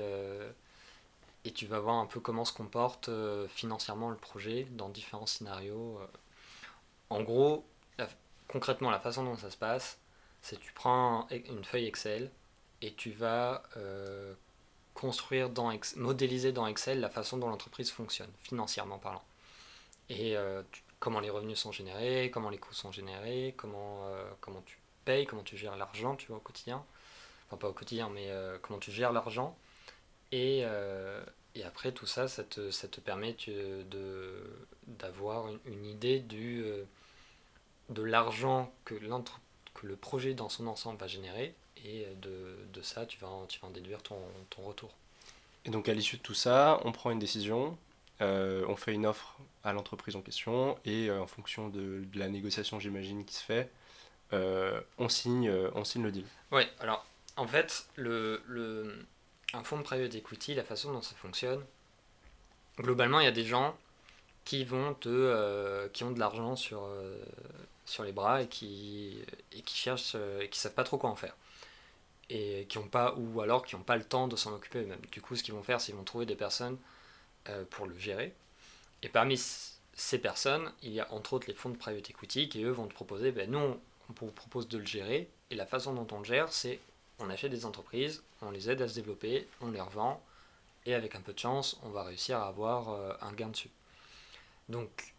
et 1.43 1.51
tu 1.51 1.65
vas 1.65 1.79
voir 1.79 1.95
un 1.95 2.05
peu 2.05 2.19
comment 2.19 2.45
se 2.45 2.53
comporte 2.53 3.09
financièrement 3.49 4.09
le 4.09 4.15
projet 4.15 4.65
dans 4.71 4.89
différents 4.89 5.25
scénarios. 5.25 5.99
En 7.09 7.21
gros, 7.23 7.65
concrètement, 8.47 8.91
la 8.91 8.99
façon 8.99 9.25
dont 9.25 9.35
ça 9.35 9.51
se 9.51 9.57
passe, 9.57 9.99
c'est 10.41 10.57
tu 10.59 10.71
prends 10.71 11.27
une 11.31 11.65
feuille 11.65 11.87
Excel 11.87 12.31
et 12.81 12.93
tu 12.93 13.11
vas 13.11 13.63
construire 14.95 15.49
dans 15.49 15.71
modéliser 15.97 16.51
dans 16.51 16.65
Excel 16.65 16.99
la 16.99 17.09
façon 17.09 17.37
dont 17.37 17.49
l'entreprise 17.49 17.91
fonctionne, 17.91 18.31
financièrement 18.41 18.97
parlant. 18.97 19.23
Et 20.09 20.35
euh, 20.35 20.63
comment 21.05 21.19
les 21.19 21.29
revenus 21.29 21.59
sont 21.59 21.71
générés, 21.71 22.31
comment 22.33 22.49
les 22.49 22.57
coûts 22.57 22.73
sont 22.73 22.91
générés, 22.91 23.53
comment, 23.57 24.07
euh, 24.07 24.27
comment 24.41 24.63
tu 24.65 24.79
payes, 25.05 25.27
comment 25.27 25.43
tu 25.43 25.55
gères 25.55 25.77
l'argent, 25.77 26.17
au 26.29 26.39
quotidien. 26.39 26.83
Enfin, 27.45 27.57
pas 27.57 27.69
au 27.69 27.73
quotidien, 27.73 28.09
mais 28.09 28.31
euh, 28.31 28.57
comment 28.59 28.79
tu 28.79 28.91
gères 28.91 29.13
l'argent. 29.13 29.55
Et, 30.31 30.63
et, 31.53 31.63
après, 31.63 31.91
tout 31.91 32.07
ça, 32.07 32.27
ça 32.27 32.43
te, 32.43 32.71
ça 32.71 32.87
te 32.87 32.99
permet 32.99 33.37
d'avoir 34.87 35.47
une, 35.47 35.59
une, 35.67 35.85
idée 35.85 36.19
du, 36.19 36.65
de 37.89 38.01
l'argent 38.01 38.73
que, 38.83 38.95
que 38.95 39.85
le 39.85 39.95
projet 39.95 40.33
dans 40.33 40.49
son 40.49 40.65
ensemble 40.65 40.99
va 40.99 41.05
générer 41.05 41.53
et 41.85 42.07
de, 42.21 42.57
de, 42.73 42.81
ça, 42.81 43.05
tu 43.05 43.19
vas, 43.19 43.27
en, 43.27 43.45
tu 43.45 43.59
vas 43.59 43.67
en 43.67 43.71
déduire 43.71 44.01
ton, 44.01 44.17
ton, 44.49 44.63
retour. 44.63 44.89
Et 45.65 45.69
donc 45.69 45.87
à 45.87 45.93
l'issue 45.93 46.17
de 46.17 46.21
tout 46.23 46.33
ça, 46.33 46.81
on 46.83 46.91
prend 46.91 47.11
une 47.11 47.19
décision, 47.19 47.77
euh, 48.21 48.65
on 48.67 48.75
fait 48.75 48.93
une 48.93 49.05
offre 49.05 49.37
à 49.63 49.73
l'entreprise 49.73 50.15
en 50.15 50.21
question, 50.21 50.77
et 50.85 51.09
euh, 51.09 51.21
en 51.21 51.27
fonction 51.27 51.69
de, 51.69 52.05
la 52.13 52.29
négociation, 52.29 52.79
j'imagine, 52.79 53.25
qui 53.25 53.35
se 53.35 53.43
fait, 53.43 53.71
euh, 54.33 54.79
on, 54.97 55.09
signe, 55.09 55.51
on 55.73 55.83
signe 55.83 56.03
le 56.03 56.11
deal. 56.11 56.25
Oui, 56.51 56.63
alors 56.79 57.05
en 57.37 57.47
fait, 57.47 57.87
le, 57.95 58.41
le, 58.47 59.05
un 59.53 59.63
fonds 59.63 59.77
de 59.77 59.83
private 59.83 60.15
equity, 60.15 60.55
la 60.55 60.63
façon 60.63 60.93
dont 60.93 61.01
ça 61.01 61.15
fonctionne, 61.15 61.63
globalement, 62.77 63.19
il 63.19 63.25
y 63.25 63.29
a 63.29 63.31
des 63.31 63.45
gens 63.45 63.75
qui 64.45 64.63
vont 64.63 64.93
te, 64.93 65.87
qui 65.87 66.03
ont 66.03 66.11
de 66.11 66.19
l'argent 66.19 66.55
sur, 66.55 66.87
sur 67.85 68.03
les 68.03 68.11
bras 68.11 68.43
et 68.43 68.47
qui, 68.47 69.19
et 69.51 69.61
qui 69.61 69.75
cherchent 69.75 70.15
et 70.39 70.49
qui 70.49 70.59
savent 70.59 70.73
pas 70.73 70.83
trop 70.83 70.97
quoi 70.97 71.09
en 71.09 71.15
faire 71.15 71.35
et 72.29 72.65
qui 72.69 72.77
ont 72.77 72.87
pas 72.87 73.13
ou 73.17 73.41
alors 73.41 73.65
qui 73.65 73.75
n'ont 73.75 73.83
pas 73.83 73.97
le 73.97 74.03
temps 74.03 74.27
de 74.27 74.35
s'en 74.35 74.53
occuper 74.53 74.79
eux-mêmes. 74.79 75.01
Du 75.11 75.21
coup, 75.21 75.35
ce 75.35 75.43
qu'ils 75.43 75.53
vont 75.53 75.63
faire, 75.63 75.79
c'est 75.79 75.87
qu'ils 75.87 75.95
vont 75.95 76.03
trouver 76.03 76.25
des 76.25 76.35
personnes 76.35 76.77
pour 77.69 77.85
le 77.85 77.97
gérer. 77.97 78.33
Et 79.03 79.09
parmi 79.09 79.37
ces 79.37 80.19
personnes, 80.19 80.71
il 80.81 80.91
y 80.91 80.99
a 80.99 81.11
entre 81.13 81.33
autres 81.33 81.47
les 81.47 81.53
fonds 81.53 81.69
de 81.69 81.77
private 81.77 82.09
equity 82.09 82.49
qui 82.49 82.63
eux 82.63 82.71
vont 82.71 82.87
te 82.87 82.93
proposer, 82.93 83.31
ben 83.31 83.49
nous, 83.49 83.59
on, 83.59 83.79
vous 84.09 84.31
propose 84.31 84.67
de 84.67 84.77
le 84.77 84.85
gérer. 84.85 85.29
Et 85.51 85.55
la 85.55 85.65
façon 85.65 85.93
dont 85.93 86.07
on 86.11 86.19
le 86.19 86.25
gère, 86.25 86.51
c'est 86.51 86.79
on 87.19 87.29
achète 87.29 87.51
des 87.51 87.65
entreprises, 87.65 88.23
on 88.41 88.51
les 88.51 88.69
aide 88.69 88.81
à 88.81 88.87
se 88.87 88.95
développer, 88.95 89.47
on 89.61 89.71
les 89.71 89.79
revend, 89.79 90.21
et 90.85 90.93
avec 90.93 91.15
un 91.15 91.21
peu 91.21 91.33
de 91.33 91.39
chance, 91.39 91.79
on 91.83 91.89
va 91.89 92.03
réussir 92.03 92.37
à 92.37 92.47
avoir 92.47 92.89
euh, 92.89 93.13
un 93.21 93.31
gain 93.31 93.47
dessus. 93.47 93.69
Donc, 94.67 95.13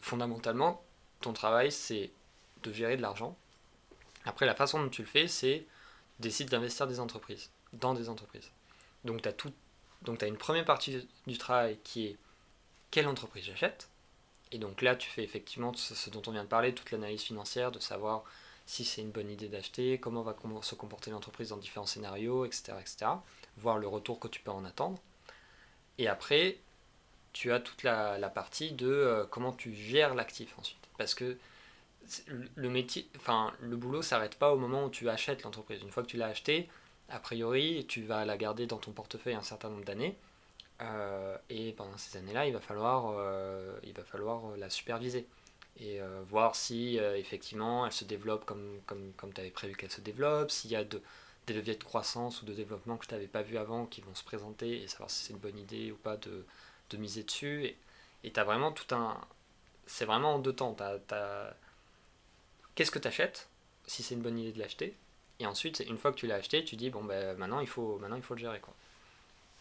fondamentalement, 0.00 0.82
ton 1.20 1.32
travail, 1.32 1.70
c'est 1.70 2.10
de 2.62 2.72
gérer 2.72 2.96
de 2.96 3.02
l'argent. 3.02 3.36
Après, 4.24 4.46
la 4.46 4.54
façon 4.54 4.82
dont 4.82 4.88
tu 4.88 5.02
le 5.02 5.08
fais, 5.08 5.28
c'est 5.28 5.66
décide 6.18 6.48
d'investir 6.48 6.86
des 6.86 7.00
entreprises, 7.00 7.50
dans 7.72 7.94
des 7.94 8.08
entreprises. 8.08 8.50
Donc 9.04 9.22
tu 9.22 9.28
as, 9.28 9.32
tout, 9.32 9.52
donc 10.06 10.22
as 10.22 10.26
une 10.26 10.38
première 10.38 10.64
partie 10.64 11.06
du 11.26 11.36
travail 11.36 11.78
qui 11.84 12.06
est 12.06 12.16
quelle 12.90 13.08
entreprise 13.08 13.44
j'achète. 13.44 13.90
Et 14.52 14.58
donc 14.58 14.80
là, 14.80 14.96
tu 14.96 15.10
fais 15.10 15.24
effectivement 15.24 15.74
ce 15.74 16.08
dont 16.08 16.22
on 16.26 16.30
vient 16.30 16.44
de 16.44 16.48
parler, 16.48 16.74
toute 16.74 16.92
l'analyse 16.92 17.22
financière, 17.22 17.72
de 17.72 17.80
savoir 17.80 18.24
si 18.64 18.84
c'est 18.84 19.02
une 19.02 19.10
bonne 19.10 19.30
idée 19.30 19.48
d'acheter, 19.48 19.98
comment 19.98 20.22
va 20.22 20.34
se 20.62 20.74
comporter 20.74 21.10
l'entreprise 21.10 21.50
dans 21.50 21.56
différents 21.56 21.86
scénarios, 21.86 22.44
etc., 22.44 22.72
etc. 22.80 23.06
Voir 23.58 23.78
le 23.78 23.86
retour 23.88 24.18
que 24.18 24.28
tu 24.28 24.40
peux 24.40 24.50
en 24.50 24.64
attendre. 24.64 24.98
Et 25.98 26.08
après, 26.08 26.58
tu 27.32 27.52
as 27.52 27.60
toute 27.60 27.82
la, 27.82 28.18
la 28.18 28.28
partie 28.28 28.72
de 28.72 28.88
euh, 28.88 29.24
comment 29.26 29.52
tu 29.52 29.74
gères 29.74 30.14
l'actif 30.14 30.58
ensuite. 30.58 30.78
Parce 30.96 31.14
que 31.14 31.36
le 32.54 32.68
métier, 32.68 33.08
enfin, 33.16 33.52
le 33.60 33.76
boulot 33.76 34.02
s'arrête 34.02 34.36
pas 34.36 34.52
au 34.52 34.58
moment 34.58 34.86
où 34.86 34.90
tu 34.90 35.08
achètes 35.08 35.42
l'entreprise. 35.42 35.82
Une 35.82 35.90
fois 35.90 36.02
que 36.02 36.08
tu 36.08 36.16
l'as 36.16 36.26
acheté, 36.26 36.68
a 37.08 37.18
priori, 37.20 37.86
tu 37.88 38.02
vas 38.02 38.24
la 38.24 38.36
garder 38.36 38.66
dans 38.66 38.78
ton 38.78 38.92
portefeuille 38.92 39.34
un 39.34 39.42
certain 39.42 39.70
nombre 39.70 39.84
d'années. 39.84 40.16
Euh, 40.82 41.36
et 41.48 41.72
pendant 41.72 41.96
ces 41.96 42.18
années-là, 42.18 42.46
il 42.46 42.52
va 42.52 42.60
falloir, 42.60 43.14
euh, 43.16 43.78
il 43.82 43.92
va 43.94 44.04
falloir 44.04 44.44
euh, 44.46 44.56
la 44.56 44.70
superviser 44.70 45.26
et 45.78 46.00
voir 46.30 46.56
si 46.56 46.96
effectivement 46.96 47.84
elle 47.84 47.92
se 47.92 48.04
développe 48.04 48.46
comme, 48.46 48.80
tu 49.34 49.40
avais 49.42 49.50
prévu 49.50 49.76
qu'elle 49.76 49.90
se 49.90 50.00
développe, 50.00 50.50
s'il 50.50 50.70
y 50.70 50.76
a 50.76 50.84
de, 50.84 51.02
des 51.46 51.52
leviers 51.52 51.74
de 51.74 51.84
croissance 51.84 52.40
ou 52.40 52.46
de 52.46 52.54
développement 52.54 52.96
que 52.96 53.04
je 53.04 53.10
t'avais 53.10 53.26
pas 53.26 53.42
vu 53.42 53.58
avant 53.58 53.84
qui 53.84 54.00
vont 54.00 54.14
se 54.14 54.24
présenter 54.24 54.82
et 54.82 54.88
savoir 54.88 55.10
si 55.10 55.24
c'est 55.24 55.32
une 55.34 55.38
bonne 55.38 55.58
idée 55.58 55.92
ou 55.92 55.96
pas 55.96 56.16
de, 56.16 56.46
de 56.88 56.96
miser 56.96 57.24
dessus. 57.24 57.76
Et 58.24 58.32
tu 58.32 58.40
as 58.40 58.44
vraiment 58.44 58.72
tout 58.72 58.94
un. 58.94 59.20
C'est 59.86 60.06
vraiment 60.06 60.36
en 60.36 60.38
deux 60.38 60.54
temps. 60.54 60.74
Tu 60.74 60.82
as 61.14 61.54
qu'est-ce 62.74 62.90
que 62.90 62.98
tu 62.98 63.08
achètes, 63.08 63.48
si 63.86 64.02
c'est 64.02 64.14
une 64.14 64.22
bonne 64.22 64.38
idée 64.38 64.52
de 64.52 64.58
l'acheter. 64.58 64.96
Et 65.40 65.46
ensuite, 65.46 65.84
une 65.88 65.98
fois 65.98 66.12
que 66.12 66.16
tu 66.16 66.26
l'as 66.26 66.36
acheté, 66.36 66.64
tu 66.64 66.76
dis, 66.76 66.90
bon, 66.90 67.04
ben, 67.04 67.36
maintenant, 67.36 67.60
il 67.60 67.66
faut, 67.66 67.98
maintenant, 67.98 68.16
il 68.16 68.22
faut 68.22 68.34
le 68.34 68.40
gérer. 68.40 68.60
Quoi. 68.60 68.74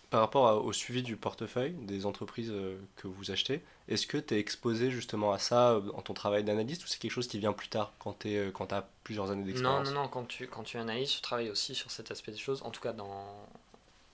Par 0.09 0.21
rapport 0.21 0.63
au 0.63 0.71
suivi 0.71 1.03
du 1.03 1.17
portefeuille 1.17 1.73
des 1.73 2.05
entreprises 2.05 2.51
euh, 2.51 2.77
que 2.95 3.07
vous 3.07 3.31
achetez, 3.31 3.61
est-ce 3.89 4.07
que 4.07 4.17
tu 4.17 4.35
es 4.35 4.39
exposé 4.39 4.91
justement 4.91 5.33
à 5.33 5.39
ça 5.39 5.71
euh, 5.71 5.91
en 5.93 6.01
ton 6.01 6.13
travail 6.13 6.43
d'analyste 6.43 6.83
ou 6.85 6.88
c'est 6.88 6.99
quelque 6.99 7.11
chose 7.11 7.27
qui 7.27 7.39
vient 7.39 7.53
plus 7.53 7.67
tard 7.67 7.91
quand 7.99 8.19
tu 8.19 8.29
euh, 8.38 8.51
as 8.69 8.88
plusieurs 9.03 9.31
années 9.31 9.43
d'expérience? 9.43 9.89
Non, 9.89 9.93
non, 9.93 10.03
non, 10.03 10.07
quand 10.07 10.25
tu, 10.25 10.47
quand 10.47 10.63
tu 10.63 10.77
analyses, 10.77 11.11
tu 11.11 11.21
travailles 11.21 11.49
aussi 11.49 11.75
sur 11.75 11.91
cet 11.91 12.11
aspect 12.11 12.31
des 12.31 12.38
choses, 12.38 12.61
en 12.61 12.69
tout 12.69 12.81
cas 12.81 12.93
dans, 12.93 13.47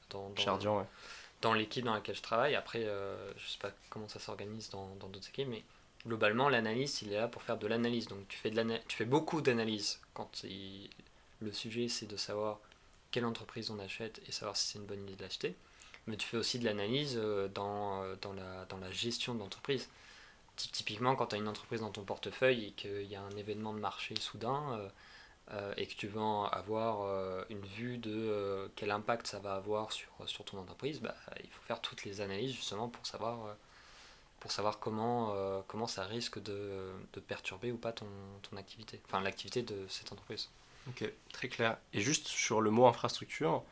dans, 0.10 0.32
dans, 0.58 0.88
dans 1.42 1.54
l'équipe 1.54 1.86
dans 1.86 1.94
laquelle 1.94 2.16
je 2.16 2.22
travaille. 2.22 2.56
Après, 2.56 2.84
je 3.38 3.48
sais 3.52 3.60
pas 3.60 3.72
comment 3.90 4.08
ça 4.08 4.20
s'organise 4.20 4.70
dans 4.70 4.88
d'autres 4.96 5.28
équipes, 5.28 5.50
mais 5.50 5.64
globalement, 6.08 6.50
l'analyste, 6.50 7.02
il 7.02 7.14
est 7.14 7.18
là 7.18 7.28
pour 7.28 7.44
faire 7.44 7.58
de 7.58 7.68
l'analyse. 7.68 8.08
Donc 8.08 8.28
tu 8.28 8.38
fais, 8.38 8.50
de 8.50 8.78
tu 8.88 8.96
fais 8.96 9.06
beaucoup 9.06 9.42
d'analyse 9.42 10.00
quand 10.14 10.44
le 11.42 11.52
sujet 11.52 11.88
c'est 11.88 12.08
de 12.08 12.18
savoir 12.18 12.60
quelle 13.12 13.26
entreprise 13.26 13.70
on 13.72 13.80
achète 13.80 14.22
et 14.28 14.32
savoir 14.32 14.56
si 14.56 14.68
c'est 14.68 14.80
une 14.80 14.86
bonne 14.86 15.04
idée 15.04 15.16
de 15.16 15.24
l'acheter 15.24 15.56
mais 16.08 16.18
tu 16.18 16.28
fais 16.28 16.38
aussi 16.38 16.60
de 16.60 16.66
l'analyse 16.66 17.16
euh, 17.18 17.48
dans, 17.48 18.04
euh, 18.04 18.16
dans, 18.22 18.34
la, 18.34 18.66
dans 18.66 18.78
la 18.78 18.92
gestion 18.92 19.36
de 19.36 19.40
l'entreprise. 19.40 19.90
Typiquement, 20.56 21.16
quand 21.16 21.28
tu 21.28 21.36
as 21.36 21.38
une 21.38 21.48
entreprise 21.48 21.82
dans 21.82 21.92
ton 21.92 22.04
portefeuille 22.04 22.66
et 22.68 22.72
qu'il 22.72 23.04
y 23.04 23.16
a 23.16 23.22
un 23.22 23.36
événement 23.38 23.74
de 23.74 23.80
marché 23.80 24.16
soudain 24.20 24.90
euh, 25.52 25.74
et 25.78 25.88
que 25.88 25.96
tu 25.96 26.08
veux 26.08 26.22
avoir 26.22 27.46
une 27.50 27.66
vue 27.66 27.98
de 27.98 28.70
quel 28.76 28.92
impact 28.92 29.28
ça 29.28 29.40
va 29.40 29.56
avoir 29.56 29.92
sur, 29.92 30.10
sur 30.28 30.46
ton 30.46 30.60
entreprise, 30.60 31.02
bah, 31.02 31.16
il 31.44 31.50
faut 31.50 31.62
faire 31.64 31.82
toutes 31.82 32.04
les 32.04 32.22
analyses 32.22 32.54
justement 32.54 32.90
pour 32.90 33.06
savoir, 33.08 33.56
pour 34.40 34.52
savoir 34.52 34.78
comment, 34.80 35.34
comment 35.68 35.88
ça 35.88 36.04
risque 36.04 36.42
de, 36.44 36.92
de 37.14 37.20
perturber 37.20 37.72
ou 37.72 37.78
pas 37.78 37.92
ton, 37.92 38.08
ton 38.44 38.56
activité, 38.56 39.02
enfin 39.08 39.20
l'activité 39.22 39.64
de 39.64 39.88
cette 39.90 40.12
entreprise. 40.12 40.50
Ok, 40.90 41.10
très 41.32 41.48
clair. 41.48 41.78
Et 41.94 42.02
juste 42.02 42.28
sur 42.28 42.62
le 42.62 42.72
mot 42.72 42.88
infrastructure, 42.88 43.64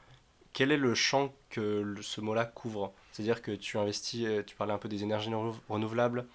quel 0.53 0.71
est 0.71 0.77
le 0.77 0.95
champ 0.95 1.33
que 1.49 1.95
ce 2.01 2.21
mot-là 2.21 2.45
couvre? 2.45 2.93
C'est-à-dire 3.11 3.41
que 3.41 3.51
tu 3.51 3.77
investis, 3.77 4.25
euh, 4.25 4.43
tu 4.43 4.55
parlais 4.55 4.73
un 4.73 4.77
peu 4.77 4.89
des 4.89 5.03
énergies 5.03 5.31
renouvelables, 5.67 6.25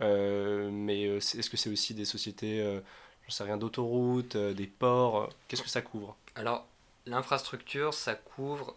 euh, 0.00 0.70
mais 0.72 1.06
euh, 1.06 1.16
est-ce 1.16 1.50
que 1.50 1.56
c'est 1.56 1.70
aussi 1.70 1.94
des 1.94 2.04
sociétés, 2.04 2.58
je 2.58 3.26
ne 3.26 3.30
sais 3.30 3.44
rien, 3.44 3.56
d'autoroutes, 3.56 4.36
des 4.36 4.66
ports 4.66 5.28
Qu'est-ce 5.48 5.62
que 5.62 5.68
ça 5.68 5.82
couvre? 5.82 6.16
Alors, 6.34 6.66
l'infrastructure, 7.06 7.94
ça 7.94 8.14
couvre 8.14 8.76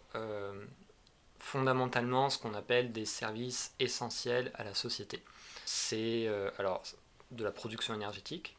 fondamentalement 1.40 2.30
ce 2.30 2.38
qu'on 2.38 2.54
appelle 2.54 2.92
des 2.92 3.06
services 3.06 3.74
essentiels 3.80 4.52
à 4.56 4.64
la 4.64 4.74
société. 4.74 5.22
C'est 5.66 6.28
alors 6.58 6.84
de 7.32 7.44
la 7.44 7.52
production 7.52 7.94
énergétique, 7.94 8.56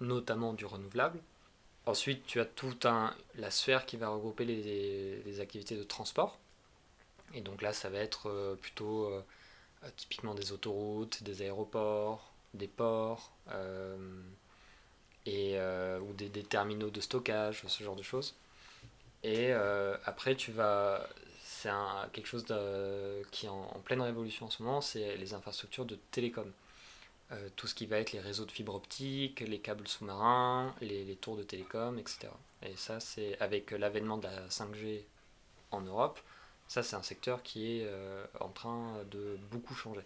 notamment 0.00 0.52
du 0.52 0.64
renouvelable, 0.64 1.20
Ensuite, 1.88 2.26
tu 2.26 2.38
as 2.38 2.44
toute 2.44 2.86
la 3.36 3.50
sphère 3.50 3.86
qui 3.86 3.96
va 3.96 4.10
regrouper 4.10 4.44
les, 4.44 5.40
activités 5.40 5.74
de 5.74 5.82
transport. 5.82 6.38
Et 7.32 7.40
donc 7.40 7.62
là, 7.62 7.72
ça 7.72 7.88
va 7.88 7.96
être 7.96 8.28
euh, 8.28 8.56
plutôt 8.56 9.06
euh, 9.06 9.24
euh, 9.84 9.88
typiquement 9.96 10.34
des 10.34 10.52
autoroutes, 10.52 11.22
des 11.22 11.40
aéroports, 11.40 12.30
des 12.52 12.68
ports, 12.68 13.32
et, 15.24 15.58
ou 15.58 16.12
des, 16.12 16.28
terminaux 16.42 16.90
de 16.90 17.00
stockage, 17.00 17.62
ce 17.66 17.82
genre 17.82 17.96
de 17.96 18.02
choses. 18.02 18.34
Et 19.22 19.52
après, 20.04 20.36
tu 20.36 20.52
vas. 20.52 21.08
C'est 21.42 21.70
quelque 22.12 22.26
chose 22.26 22.44
qui 23.30 23.46
est 23.46 23.48
en, 23.48 23.62
en, 23.74 23.80
pleine 23.80 24.02
révolution 24.02 24.46
en 24.46 24.50
ce 24.50 24.62
moment, 24.62 24.82
c'est 24.82 25.16
les 25.16 25.32
infrastructures 25.32 25.86
de 25.86 25.98
télécom. 26.10 26.52
Euh, 27.30 27.48
tout 27.56 27.66
ce 27.66 27.74
qui 27.74 27.86
va 27.86 27.98
être 27.98 28.12
les 28.12 28.20
réseaux 28.20 28.46
de 28.46 28.50
fibre 28.50 28.74
optique, 28.74 29.40
les 29.40 29.58
câbles 29.58 29.86
sous-marins, 29.86 30.74
les, 30.80 31.04
les, 31.04 31.16
tours 31.16 31.36
de 31.36 31.42
télécom, 31.42 31.98
etc. 31.98 32.28
Et 32.62 32.74
ça, 32.76 33.00
c'est 33.00 33.38
avec 33.40 33.70
l'avènement 33.72 34.16
de 34.16 34.24
la 34.24 34.48
5G 34.48 35.02
en 35.70 35.82
Europe, 35.82 36.18
ça 36.68 36.82
c'est 36.82 36.96
un 36.96 37.02
secteur 37.02 37.42
qui 37.42 37.80
est 37.80 37.86
euh, 37.86 38.24
en 38.40 38.48
train 38.48 38.92
de 39.10 39.38
beaucoup 39.50 39.74
changer. 39.74 40.02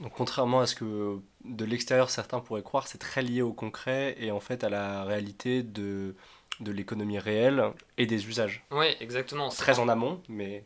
Donc 0.00 0.12
contrairement 0.14 0.60
à 0.60 0.66
ce 0.66 0.74
que 0.74 1.18
de 1.44 1.64
l'extérieur 1.64 2.10
certains 2.10 2.40
pourraient 2.40 2.62
croire, 2.62 2.86
c'est 2.86 2.98
très 2.98 3.22
lié 3.22 3.42
au 3.42 3.52
concret 3.52 4.16
et 4.18 4.30
en 4.30 4.40
fait 4.40 4.64
à 4.64 4.68
la 4.68 5.04
réalité 5.04 5.62
de, 5.62 6.14
de 6.60 6.72
l'économie 6.72 7.18
réelle 7.18 7.70
et 7.96 8.06
des 8.06 8.26
usages. 8.28 8.64
Oui, 8.70 8.96
exactement. 9.00 9.48
Très 9.50 9.78
en 9.78 9.88
amont, 9.88 10.22
mais... 10.28 10.64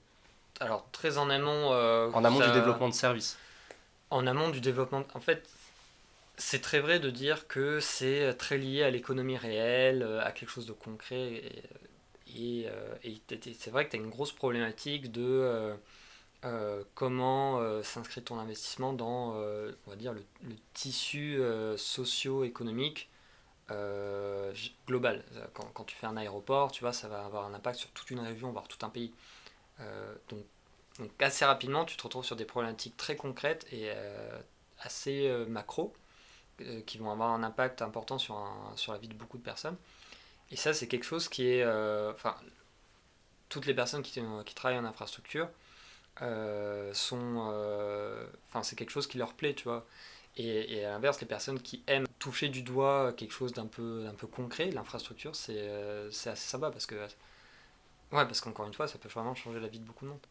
Alors 0.61 0.87
très 0.93 1.19
en 1.19 1.31
amont... 1.31 1.73
Euh, 1.73 2.11
en 2.13 2.25
amont 2.25 2.41
du 2.41 2.53
développement 2.53 2.89
de 2.89 2.95
services. 2.95 3.39
En 4.11 4.27
amont 4.27 4.51
du 4.51 4.61
développement... 4.61 5.05
En 5.15 5.21
fait, 5.21 5.49
c'est 6.41 6.61
très 6.61 6.81
vrai 6.81 6.99
de 6.99 7.11
dire 7.11 7.47
que 7.47 7.81
c'est 7.81 8.35
très 8.35 8.59
lié 8.59 8.83
à 8.83 8.91
l'économie 8.91 9.37
réelle, 9.37 10.03
euh, 10.03 10.25
à 10.25 10.33
quelque 10.33 10.49
chose 10.49 10.67
de 10.67 10.73
concret. 10.73 11.43
Et, 12.35 12.67
euh, 12.67 12.95
c'est 13.59 13.71
vrai 13.71 13.85
que 13.87 13.91
tu 13.91 13.97
as 13.97 14.01
une 14.01 14.11
grosse 14.11 14.33
problématique 14.33 15.13
de 15.13 15.77
euh, 16.45 16.85
comment 16.95 17.83
s'inscrit 17.83 18.23
ton 18.23 18.39
investissement 18.39 18.93
dans 18.93 19.35
on 19.35 19.91
va 19.91 19.97
dire, 19.97 20.13
le, 20.13 20.23
tissu 20.73 21.41
socio-économique 21.77 23.11
global. 24.87 25.25
Quand, 25.75 25.85
tu 25.85 25.97
fais 25.97 26.07
un 26.07 26.17
aéroport, 26.17 26.73
tu 26.73 26.83
vois, 26.83 26.93
ça 26.93 27.09
va 27.09 27.25
avoir 27.25 27.47
un 27.47 27.55
impact 27.55 27.79
sur 27.79 27.91
toute 27.91 28.11
une 28.11 28.21
région, 28.21 28.53
voire 28.53 28.69
tout 28.69 28.85
un 28.87 28.91
pays. 28.91 29.13
donc, 30.29 30.45
assez 31.21 31.45
rapidement, 31.45 31.85
tu 31.85 31.97
te 31.97 32.03
retrouves 32.05 32.25
sur 32.25 32.37
des 32.37 32.45
problématiques 32.45 32.97
très 32.97 33.17
concrètes 33.17 33.67
et 33.73 33.91
assez 34.79 35.29
macro 35.49 35.93
euh, 36.61 36.81
qui 36.83 36.99
vont 36.99 37.11
avoir 37.11 37.31
un 37.31 37.43
impact 37.43 37.83
important 37.83 38.19
sur, 38.19 38.37
sur 38.77 38.93
la 38.93 38.99
vie 38.99 39.09
de 39.09 39.15
beaucoup 39.15 39.39
de 39.39 39.43
personnes. 39.43 39.77
Et 40.51 40.57
ça, 40.57 40.75
c'est 40.75 40.89
quelque 40.89 41.05
chose 41.05 41.29
qui 41.29 41.47
est... 41.47 41.63
Euh, 41.63 42.13
enfin, 42.13 42.37
toutes 43.49 43.67
les 43.67 43.75
personnes 43.75 44.03
qui, 44.03 44.21
travaillent 44.55 44.79
en 44.79 44.85
infrastructure 44.85 45.49
euh, 46.23 46.93
sont... 46.93 47.39
Enfin, 48.49 48.63
c'est 48.63 48.77
quelque 48.77 48.91
chose 48.91 49.07
qui 49.07 49.19
leur 49.19 49.35
plaît, 49.35 49.55
tu 49.55 49.65
vois. 49.65 49.87
Et, 50.37 50.85
à 50.85 50.91
l'inverse, 50.91 51.21
les 51.21 51.27
personnes 51.27 51.61
qui 51.61 51.83
aiment 51.87 52.07
toucher 52.19 52.49
du 52.49 52.63
doigt 52.63 53.13
quelque 53.13 53.33
chose 53.33 53.53
d'un 53.53 53.67
peu, 53.67 54.07
peu 54.17 54.27
concret, 54.27 54.71
l'infrastructure, 54.71 55.35
c'est 55.37 55.69
assez 56.11 56.35
sympa 56.37 56.71
parce 56.71 56.87
que... 56.87 56.95
Ouais, 58.13 58.25
parce 58.25 58.41
qu'encore 58.41 58.67
une 58.67 58.75
fois, 58.75 58.89
ça 58.89 58.99
peut 58.99 59.09
vraiment 59.09 59.35
changer 59.35 59.61
la 59.61 59.69
vie 59.69 59.79
de 59.79 59.85
beaucoup 59.85 60.05
de 60.05 60.11
monde. 60.11 60.27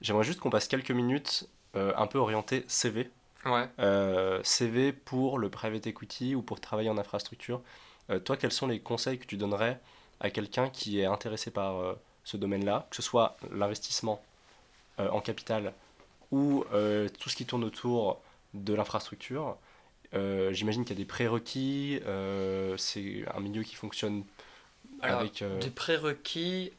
J'aimerais 0.00 0.24
juste 0.24 0.40
qu'on 0.40 0.50
passe 0.50 0.68
quelques 0.68 0.90
minutes 0.90 1.48
un 1.74 2.06
peu 2.06 2.18
orienté 2.18 2.64
CV 2.68 3.10
euh, 3.78 4.40
CV 4.42 4.92
pour 4.92 5.38
le 5.38 5.48
private 5.48 5.86
equity 5.86 6.34
ou 6.34 6.42
pour 6.42 6.60
travailler 6.60 6.90
en 6.90 6.98
infrastructure. 6.98 7.60
Euh, 8.10 8.18
toi, 8.18 8.36
quels 8.36 8.52
sont 8.52 8.66
les 8.66 8.80
conseils 8.80 9.18
que 9.18 9.26
tu 9.26 9.36
donnerais 9.36 9.80
à 10.20 10.30
quelqu'un 10.30 10.68
qui 10.68 11.00
est 11.00 11.04
intéressé 11.04 11.50
par 11.50 11.76
euh, 11.76 11.94
ce 12.24 12.36
domaine-là, 12.36 12.86
que 12.90 12.96
ce 12.96 13.02
soit 13.02 13.36
l'investissement 13.52 14.22
en 14.98 15.20
capital 15.20 15.74
ou 16.32 16.64
tout 17.20 17.28
ce 17.28 17.36
qui 17.36 17.44
tourne 17.44 17.64
autour 17.64 18.18
de 18.54 18.72
l'infrastructure? 18.72 19.58
J'imagine 20.14 20.86
qu'il 20.86 20.96
y 20.96 20.98
a 20.98 21.02
des 21.02 21.04
prérequis, 21.04 22.00
c'est 22.78 23.24
un 23.34 23.40
milieu 23.40 23.62
qui 23.62 23.74
fonctionne 23.74 24.24
avec... 25.02 25.44
Des 25.60 25.70
prérequis, 25.70 26.72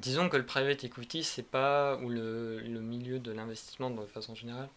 Disons 0.00 0.30
que 0.30 0.38
le 0.38 0.46
private 0.46 0.82
equity, 0.82 1.22
c'est 1.22 1.42
pas, 1.42 1.96
ou 1.98 2.08
le, 2.08 2.62
milieu 2.80 3.18
de 3.18 3.32
l'investissement 3.32 3.90
de 3.90 4.06
façon 4.06 4.34
générale, 4.34 4.70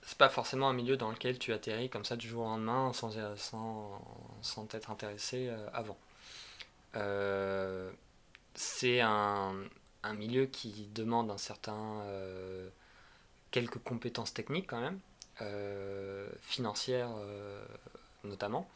c'est 0.00 0.16
pas 0.16 0.30
forcément 0.30 0.70
un 0.70 0.72
milieu 0.72 0.96
dans 0.96 1.10
lequel 1.10 1.38
tu 1.38 1.52
atterris 1.52 1.90
comme 1.90 2.06
ça 2.06 2.16
du 2.16 2.26
jour 2.26 2.46
au 2.46 2.48
lendemain 2.48 2.94
sans, 2.94 3.10
sans, 3.36 4.00
sans 4.40 4.64
t'être 4.64 4.90
intéressé 4.90 5.48
euh, 5.48 5.68
avant. 5.74 5.98
Euh, 6.94 7.90
c'est 8.54 9.02
un, 9.02 9.54
un, 10.02 10.14
milieu 10.14 10.46
qui 10.46 10.88
demande 10.94 11.30
un 11.30 11.36
certain 11.36 12.00
euh, 12.06 12.70
quelques 13.50 13.78
compétences 13.78 14.32
techniques 14.32 14.68
quand 14.68 14.80
même, 14.80 15.00
financières 16.40 17.10
notamment. 18.24 18.66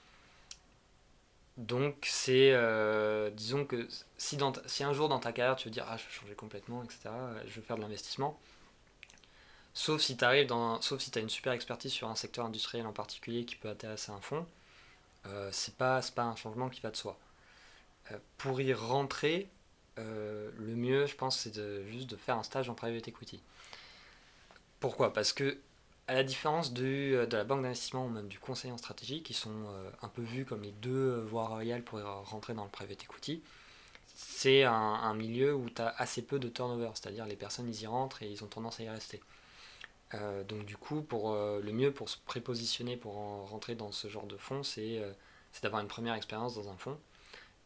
Donc 1.56 2.06
c'est, 2.06 2.52
euh, 2.52 3.30
disons 3.30 3.66
que 3.66 3.86
si, 4.16 4.36
dans 4.36 4.52
si 4.66 4.84
un 4.84 4.92
jour 4.92 5.08
dans 5.08 5.18
ta 5.18 5.32
carrière 5.32 5.56
tu 5.56 5.68
veux 5.68 5.72
dire 5.72 5.84
ah 5.88 5.96
je 5.96 6.04
veux 6.04 6.10
changer 6.10 6.34
complètement, 6.34 6.82
etc., 6.84 7.10
je 7.46 7.54
veux 7.56 7.62
faire 7.62 7.76
de 7.76 7.82
l'investissement, 7.82 8.38
sauf 9.74 10.00
si 10.00 10.16
tu 10.16 10.24
arrives 10.24 10.46
dans, 10.46 10.80
sauf 10.80 11.00
si 11.00 11.10
tu 11.10 11.18
as 11.18 11.22
une 11.22 11.28
super 11.28 11.52
expertise 11.52 11.92
sur 11.92 12.08
un 12.08 12.14
secteur 12.14 12.46
industriel 12.46 12.86
en 12.86 12.92
particulier 12.92 13.44
qui 13.44 13.56
peut 13.56 13.68
intéresser 13.68 14.12
un 14.12 14.20
fonds, 14.20 14.46
euh, 15.26 15.50
c'est 15.52 15.76
pas, 15.76 16.00
pas 16.14 16.24
un 16.24 16.36
changement 16.36 16.68
qui 16.68 16.80
va 16.80 16.90
de 16.90 16.96
soi. 16.96 17.18
Euh, 18.12 18.18
pour 18.38 18.60
y 18.60 18.72
rentrer, 18.74 19.48
euh, 19.98 20.50
le 20.58 20.74
mieux 20.76 21.06
je 21.06 21.16
pense 21.16 21.38
c'est 21.38 21.54
de, 21.54 21.84
juste 21.86 22.08
de 22.10 22.16
faire 22.16 22.36
un 22.36 22.42
stage 22.42 22.68
en 22.70 22.74
private 22.74 23.08
equity. 23.08 23.40
Pourquoi? 24.80 25.12
Parce 25.12 25.32
que 25.32 25.58
à 26.10 26.14
la 26.14 26.24
différence 26.24 26.72
euh, 26.80 27.24
de 27.24 27.36
la 27.36 27.44
banque 27.44 27.62
d'investissement 27.62 28.06
ou 28.06 28.08
même 28.08 28.26
du 28.26 28.40
conseil 28.40 28.72
en 28.72 28.78
stratégie, 28.78 29.22
qui 29.22 29.32
sont 29.32 29.66
euh, 29.68 29.90
un 30.02 30.08
peu 30.08 30.22
vus 30.22 30.44
comme 30.44 30.62
les 30.62 30.72
deux 30.72 30.90
euh, 30.90 31.20
voies 31.24 31.46
royales 31.46 31.84
pour 31.84 32.00
rentrer 32.00 32.52
dans 32.52 32.64
le 32.64 32.70
private 32.70 33.04
equity, 33.04 33.40
c'est 34.16 34.64
un, 34.64 35.14
milieu 35.14 35.54
où 35.54 35.70
tu 35.70 35.80
as 35.80 35.94
assez 35.98 36.22
peu 36.22 36.40
de 36.40 36.48
turnover, 36.48 36.90
c'est-à-dire 36.94 37.26
les 37.26 37.36
personnes 37.36 37.68
ils 37.68 37.82
y 37.82 37.86
rentrent 37.86 38.24
et 38.24 38.28
ils 38.28 38.42
ont 38.42 38.48
tendance 38.48 38.80
à 38.80 38.82
y 38.82 38.88
rester. 38.88 39.20
donc 40.48 40.66
du 40.66 40.76
coup, 40.76 41.00
pour, 41.00 41.34
le 41.34 41.72
mieux 41.72 41.90
pour 41.90 42.10
se 42.10 42.18
prépositionner, 42.26 42.96
pour 42.98 43.14
rentrer 43.14 43.76
dans 43.76 43.92
ce 43.92 44.08
genre 44.08 44.26
de 44.26 44.36
fonds, 44.36 44.62
c'est 44.62 45.00
d'avoir 45.62 45.80
une 45.80 45.88
première 45.88 46.14
expérience 46.14 46.54
dans 46.54 46.68
un 46.68 46.76
fonds, 46.76 46.98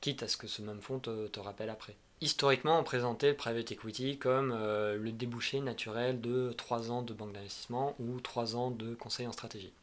quitte 0.00 0.22
à 0.22 0.28
ce 0.28 0.37
que 0.37 0.46
ce 0.46 0.62
même 0.62 0.80
fonds 0.80 1.00
te, 1.00 1.26
te 1.26 1.40
rappelle 1.40 1.70
après. 1.70 1.96
Historiquement, 2.25 2.79
on 2.79 2.85
présentait 2.85 3.29
le 3.29 3.37
private 3.37 3.71
equity 3.71 4.19
comme 4.19 4.51
le 4.55 5.13
débouché 5.13 5.61
naturel 5.61 6.23
de 6.23 6.55
3 6.57 6.91
ans 6.91 7.03
de 7.03 7.13
banque 7.13 7.35
d'investissement 7.35 7.95
ou 7.99 8.19
3 8.19 8.57
ans 8.57 8.71
de 8.71 8.95
conseil 8.95 9.27
en 9.27 9.33
stratégie. 9.33 9.75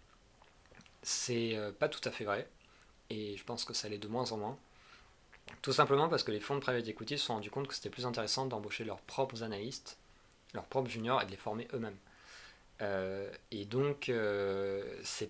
C'est 1.03 1.55
pas 1.77 1.87
tout 1.87 2.01
à 2.03 2.09
fait 2.09 2.25
vrai, 2.25 2.49
et 3.11 3.37
je 3.37 3.43
pense 3.43 3.63
que 3.63 3.75
ça 3.75 3.89
l'est 3.89 3.99
de 3.99 4.07
moins 4.07 4.31
en 4.31 4.37
moins. 4.37 4.57
Tout 5.61 5.73
simplement 5.73 6.09
parce 6.09 6.23
que 6.23 6.31
les 6.31 6.39
fonds 6.39 6.55
de 6.55 6.61
private 6.61 6.87
equity 6.87 7.19
se 7.19 7.25
sont 7.25 7.33
rendus 7.35 7.51
compte 7.51 7.67
que 7.67 7.75
c'était 7.75 7.91
plus 7.91 8.07
intéressant 8.07 8.47
d'embaucher 8.47 8.85
leurs 8.85 9.01
propres 9.01 9.43
analystes, 9.43 9.99
leurs 10.55 10.65
propres 10.65 10.89
juniors 10.89 11.21
et 11.21 11.25
de 11.25 11.31
les 11.31 11.37
former 11.37 11.67
eux-mêmes. 11.73 11.97
Euh, 12.81 13.31
et 13.51 13.65
donc, 13.65 14.09
euh, 14.09 14.83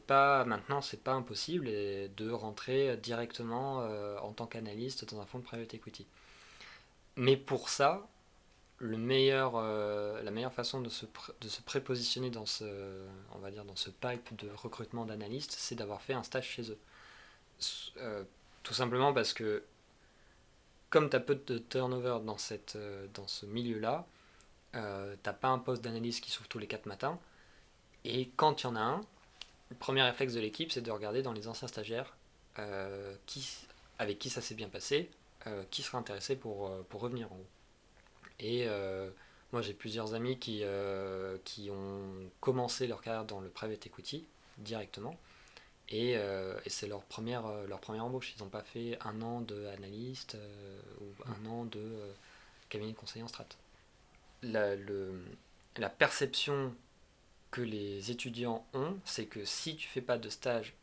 pas 0.07 0.45
maintenant, 0.45 0.81
c'est 0.81 1.03
pas 1.03 1.11
impossible 1.11 1.65
de 1.65 2.31
rentrer 2.31 2.95
directement 2.97 3.81
euh, 3.81 4.17
en 4.19 4.31
tant 4.31 4.47
qu'analyste 4.47 5.11
dans 5.13 5.19
un 5.19 5.25
fonds 5.25 5.39
de 5.39 5.43
private 5.43 5.73
equity. 5.73 6.05
Mais 7.15 7.37
pour 7.37 7.69
ça, 7.69 8.07
le 8.77 8.97
meilleur, 8.97 9.61
la 9.61 10.31
meilleure 10.31 10.53
façon 10.53 10.81
de 10.81 10.89
se, 10.89 11.05
de 11.41 11.47
se 11.47 11.61
prépositionner 11.61 12.29
dans 12.29 12.45
ce, 12.45 12.65
on 13.33 13.39
va 13.39 13.51
dire, 13.51 13.65
dans 13.65 13.75
ce 13.75 13.89
pipe 13.89 14.35
de 14.37 14.49
recrutement 14.51 15.05
d'analystes, 15.05 15.51
c'est 15.51 15.75
d'avoir 15.75 16.01
fait 16.01 16.13
un 16.13 16.23
stage 16.23 16.47
chez 16.47 16.71
eux. 16.71 16.79
tout 18.63 18.73
simplement 18.73 19.13
parce 19.13 19.33
que 19.33 19.63
comme 20.91 21.09
tu 21.09 21.15
as 21.15 21.21
peu 21.21 21.35
de 21.35 21.57
turnover 21.57 22.19
dans, 22.23 22.37
cette, 22.37 22.75
euh, 22.75 23.07
dans 23.15 23.27
ce 23.27 23.47
milieu-là, 23.47 24.05
euh, 24.75 25.15
t'as 25.23 25.33
pas 25.33 25.47
un 25.47 25.57
poste 25.57 25.81
d'analyse 25.81 26.19
qui 26.19 26.29
s'ouvre 26.29 26.49
tous 26.49 26.59
les 26.59 26.67
4 26.67 26.85
matins. 26.85 27.17
Et 28.03 28.29
quand 28.35 28.61
il 28.61 28.65
y 28.65 28.67
en 28.67 28.75
a 28.75 28.81
un, 28.81 29.01
le 29.69 29.75
premier 29.77 30.03
réflexe 30.03 30.33
de 30.33 30.41
l'équipe, 30.41 30.71
c'est 30.71 30.81
de 30.81 30.91
regarder 30.91 31.23
dans 31.23 31.31
les 31.31 31.47
anciens 31.47 31.69
stagiaires 31.69 32.13
euh, 32.59 33.15
qui, 33.25 33.65
avec 33.99 34.19
qui 34.19 34.29
ça 34.29 34.41
s'est 34.41 34.53
bien 34.53 34.67
passé, 34.67 35.09
euh, 35.47 35.63
qui 35.71 35.81
sera 35.81 35.97
intéressé 35.97 36.35
pour, 36.35 36.71
pour 36.85 37.01
revenir 37.01 37.31
en 37.31 37.35
haut. 37.35 37.47
Et 38.39 38.67
moi, 39.51 39.61
j'ai 39.61 39.73
plusieurs 39.73 40.13
amis 40.15 40.39
qui, 40.39 40.63
qui 41.45 41.69
ont 41.69 42.29
commencé 42.39 42.87
leur 42.87 43.01
carrière 43.01 43.25
dans 43.25 43.39
le 43.39 43.49
private 43.49 43.85
equity 43.85 44.25
directement. 44.57 45.15
Euh, 45.93 46.59
et, 46.65 46.69
c'est 46.69 46.87
leur 46.87 47.03
première, 47.03 47.45
euh, 47.45 47.67
leur 47.67 47.79
première 47.79 48.05
embauche. 48.05 48.33
Ils 48.35 48.43
n'ont 48.43 48.49
pas 48.49 48.63
fait 48.63 48.97
un 49.01 49.21
an 49.21 49.41
d'analyste 49.41 50.35
euh, 50.35 50.81
ou 51.01 51.05
un 51.25 51.45
an 51.49 51.65
de 51.65 51.83
cabinet 52.69 52.91
de 52.91 52.97
conseiller 52.97 53.23
en 53.23 53.27
strat. 53.27 53.47
La, 54.43 54.75
le, 54.75 55.21
la 55.77 55.89
perception 55.89 56.73
que 57.51 57.61
les 57.61 58.11
étudiants 58.11 58.65
ont, 58.73 58.97
c'est 59.03 59.25
que 59.25 59.43
si 59.43 59.75
tu 59.75 59.87
fais 59.87 60.01
pas 60.01 60.17
de 60.17 60.29
stage 60.29 60.73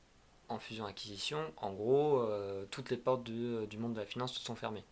en 0.48 0.58
fusion-acquisition, 0.58 1.52
en 1.58 1.72
gros, 1.72 2.26
toutes 2.70 2.90
les 2.90 2.96
portes 2.96 3.24
du, 3.24 3.78
monde 3.78 3.94
de 3.94 4.00
la 4.00 4.06
finance 4.06 4.34
te 4.34 4.40
sont 4.40 4.54
fermées. 4.54 4.84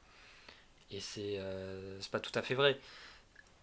Et 0.91 1.01
c'est 1.01 1.37
euh, 1.39 1.99
pas 2.13 2.21
tout 2.21 2.33
à 2.35 2.43
fait 2.43 2.55
vrai. 2.55 2.79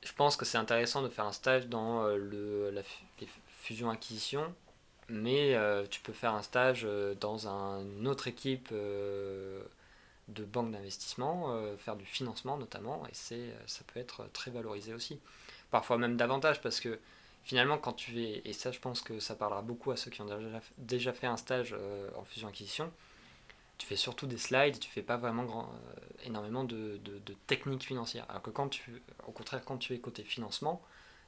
Je 0.03 0.11
pense 0.13 0.35
que 0.35 0.45
c'est 0.45 0.57
intéressant 0.57 1.01
de 1.01 1.09
faire 1.09 1.25
un 1.25 1.31
stage 1.31 1.67
dans 1.67 2.05
le, 2.07 2.69
la, 2.71 2.81
les 3.21 3.27
fusions-acquisitions 3.61 4.53
mais 5.09 5.55
euh, 5.55 5.85
tu 5.89 6.01
peux 6.01 6.13
faire 6.13 6.33
un 6.33 6.41
stage 6.41 6.83
euh, 6.85 7.15
dans 7.15 7.47
une 7.47 8.07
autre 8.07 8.27
équipe 8.27 8.69
euh, 8.71 9.61
de 10.29 10.45
banque 10.45 10.71
d'investissement, 10.71 11.53
faire 11.77 11.97
du 11.97 12.05
financement 12.05 12.57
notamment, 12.57 13.05
et 13.07 13.13
c'est, 13.13 13.53
ça 13.67 13.81
peut 13.87 13.99
être 13.99 14.29
très 14.31 14.51
valorisé 14.51 14.93
aussi. 14.93 15.19
Parfois 15.69 15.97
même 15.97 16.15
davantage, 16.15 16.61
parce 16.61 16.79
que 16.79 16.97
finalement, 17.43 17.77
quand 17.77 17.93
tu 17.93 18.23
es, 18.23 18.41
et 18.45 18.53
ça 18.53 18.71
je 18.71 18.79
pense 18.79 19.01
que 19.01 19.19
ça 19.19 19.35
parlera 19.35 19.61
beaucoup 19.61 19.91
à 19.91 19.97
ceux 19.97 20.11
qui 20.11 20.21
ont 20.21 20.25
déjà, 20.25 20.61
déjà 20.77 21.13
fait 21.13 21.27
un 21.27 21.37
stage 21.37 21.75
en 22.17 22.23
fusion-acquisition, 22.23 22.91
tu 23.77 23.87
fais 23.87 23.95
surtout 23.95 24.27
des 24.27 24.37
slides, 24.37 24.79
tu 24.79 24.89
fais 24.89 25.01
pas 25.01 25.17
vraiment 25.17 25.43
grand, 25.43 25.69
énormément 26.25 26.63
de, 26.63 26.99
de, 27.03 27.19
de 27.19 27.33
techniques 27.47 27.83
financières. 27.83 28.25
Alors 28.29 28.41
que 28.41 28.49
quand 28.51 28.69
tu, 28.69 29.01
au 29.27 29.31
contraire, 29.31 29.63
quand 29.65 29.77
tu 29.77 29.93
es 29.93 29.99
côté 29.99 30.23
financement, 30.23 30.81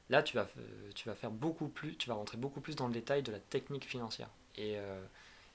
Là, 0.08 0.22
tu 0.22 0.36
vas, 0.36 0.46
tu 0.94 1.08
vas 1.08 1.14
faire 1.14 1.30
beaucoup 1.30 1.68
plus, 1.68 1.96
tu 1.96 2.08
vas 2.08 2.14
rentrer 2.14 2.36
beaucoup 2.36 2.60
plus 2.60 2.76
dans 2.76 2.86
le 2.86 2.92
détail 2.92 3.22
de 3.22 3.32
la 3.32 3.40
technique 3.40 3.84
financière. 3.84 4.28
Et, 4.56 4.78
euh, 4.78 5.02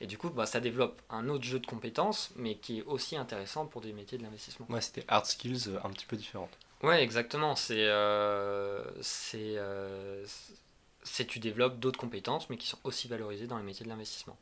et 0.01 0.07
du 0.07 0.17
coup, 0.17 0.29
bah, 0.29 0.45
ça 0.45 0.59
développe 0.59 1.01
un 1.09 1.29
autre 1.29 1.45
jeu 1.45 1.59
de 1.59 1.65
compétences, 1.65 2.31
mais 2.35 2.55
qui 2.55 2.79
est 2.79 2.83
aussi 2.83 3.15
intéressant 3.15 3.65
pour 3.65 3.81
des 3.81 3.93
métiers 3.93 4.17
de 4.17 4.23
l'investissement. 4.23 4.65
Ouais, 4.69 4.81
c'était 4.81 5.05
hard 5.07 5.25
skills 5.25 5.69
euh, 5.69 5.79
un 5.85 5.89
petit 5.91 6.05
peu 6.05 6.17
différentes. 6.17 6.57
Ouais, 6.83 7.03
exactement. 7.03 7.55
C'est, 7.55 7.87
euh, 7.87 8.83
c'est, 9.01 9.57
euh, 9.57 10.25
c'est 11.03 11.25
tu 11.25 11.39
développes 11.39 11.79
d'autres 11.79 11.99
compétences, 11.99 12.49
mais 12.49 12.57
qui 12.57 12.67
sont 12.67 12.79
aussi 12.83 13.07
valorisées 13.07 13.47
dans 13.47 13.57
les 13.57 13.63
métiers 13.63 13.85
de 13.85 13.89
l'investissement. 13.89 14.37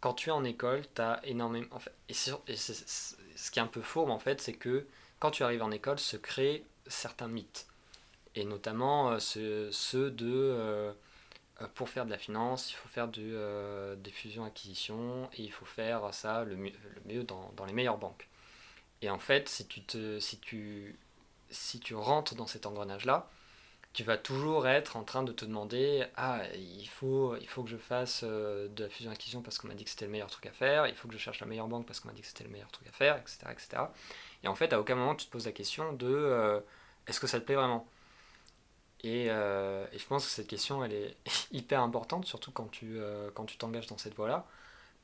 Quand 0.00 0.14
tu 0.14 0.28
es 0.28 0.32
en 0.32 0.44
école, 0.44 0.82
tu 0.94 1.02
as 1.02 1.20
énormément. 1.24 1.68
En 1.70 1.78
fait, 1.78 1.92
et, 2.08 2.12
et 2.52 2.56
ce 2.56 3.50
qui 3.50 3.58
est 3.58 3.62
un 3.62 3.66
peu 3.66 3.82
faux, 3.82 4.08
en 4.08 4.18
fait, 4.18 4.40
c'est 4.40 4.54
que 4.54 4.86
quand 5.20 5.30
tu 5.30 5.42
arrives 5.44 5.62
en 5.62 5.70
école, 5.70 5.98
se 5.98 6.16
créent 6.16 6.64
certains 6.86 7.28
mythes 7.28 7.66
et 8.36 8.44
notamment 8.44 9.12
euh, 9.12 9.18
ceux, 9.70 10.10
de 10.10 10.30
euh, 10.30 10.92
euh, 11.62 11.66
pour 11.74 11.88
faire 11.88 12.04
de 12.04 12.10
la 12.10 12.18
finance, 12.18 12.70
il 12.70 12.74
faut 12.74 12.88
faire 12.88 13.08
du, 13.08 13.34
des 13.98 14.10
fusions-acquisitions 14.10 15.28
et 15.34 15.42
il 15.42 15.52
faut 15.52 15.64
faire 15.64 16.12
ça 16.12 16.44
le 16.44 16.56
mieux, 16.56 16.72
le 16.94 17.14
mieux 17.14 17.24
dans, 17.24 17.50
dans, 17.56 17.64
les 17.64 17.72
meilleures 17.72 17.98
banques. 17.98 18.28
Et 19.02 19.10
en 19.10 19.18
fait, 19.18 19.48
si 19.48 19.66
tu, 19.66 19.82
te, 19.82 20.20
si 20.20 20.38
tu, 20.38 20.98
si 21.50 21.80
tu 21.80 21.94
rentres 21.94 22.34
dans 22.34 22.46
cet 22.46 22.66
engrenage-là, 22.66 23.28
tu 23.92 24.04
vas 24.04 24.18
toujours 24.18 24.68
être 24.68 24.96
en 24.96 25.04
train 25.04 25.22
de 25.22 25.32
te 25.32 25.44
demander 25.44 26.04
ah 26.16 26.42
il 26.54 26.86
faut 26.86 27.34
il 27.36 27.48
faut 27.48 27.62
que 27.62 27.70
je 27.70 27.78
fasse 27.78 28.24
de 28.24 28.70
la 28.76 28.90
fusion 28.90 29.10
acquisition 29.10 29.40
parce 29.40 29.58
qu'on 29.58 29.68
m'a 29.68 29.74
dit 29.74 29.84
que 29.84 29.90
c'était 29.90 30.04
le 30.04 30.10
meilleur 30.10 30.28
truc 30.30 30.44
à 30.44 30.52
faire 30.52 30.86
il 30.86 30.94
faut 30.94 31.08
que 31.08 31.14
je 31.14 31.18
cherche 31.18 31.40
la 31.40 31.46
meilleure 31.46 31.66
banque 31.66 31.86
parce 31.86 32.00
qu'on 32.00 32.08
m'a 32.08 32.14
dit 32.14 32.20
que 32.20 32.26
c'était 32.26 32.44
le 32.44 32.50
meilleur 32.50 32.70
truc 32.70 32.86
à 32.88 32.92
faire 32.92 33.16
etc 33.16 33.38
etc 33.50 33.84
et 34.44 34.48
en 34.48 34.54
fait 34.54 34.74
à 34.74 34.80
aucun 34.80 34.96
moment 34.96 35.14
tu 35.14 35.24
te 35.24 35.30
poses 35.30 35.46
la 35.46 35.52
question 35.52 35.94
de 35.94 36.62
est-ce 37.06 37.20
que 37.20 37.26
ça 37.26 37.40
te 37.40 37.46
plaît 37.46 37.54
vraiment? 37.54 37.86
Euh, 39.04 39.86
et, 39.92 39.98
je 39.98 40.06
pense 40.06 40.24
que 40.24 40.30
cette 40.30 40.46
question, 40.46 40.84
elle 40.84 40.92
est 40.92 41.16
hyper 41.52 41.80
importante, 41.80 42.26
surtout 42.26 42.50
quand 42.50 42.70
tu 42.70 42.98
euh, 42.98 43.30
quand 43.34 43.44
tu 43.44 43.56
t'engages 43.56 43.86
dans 43.86 43.98
cette 43.98 44.14
voie-là. 44.14 44.46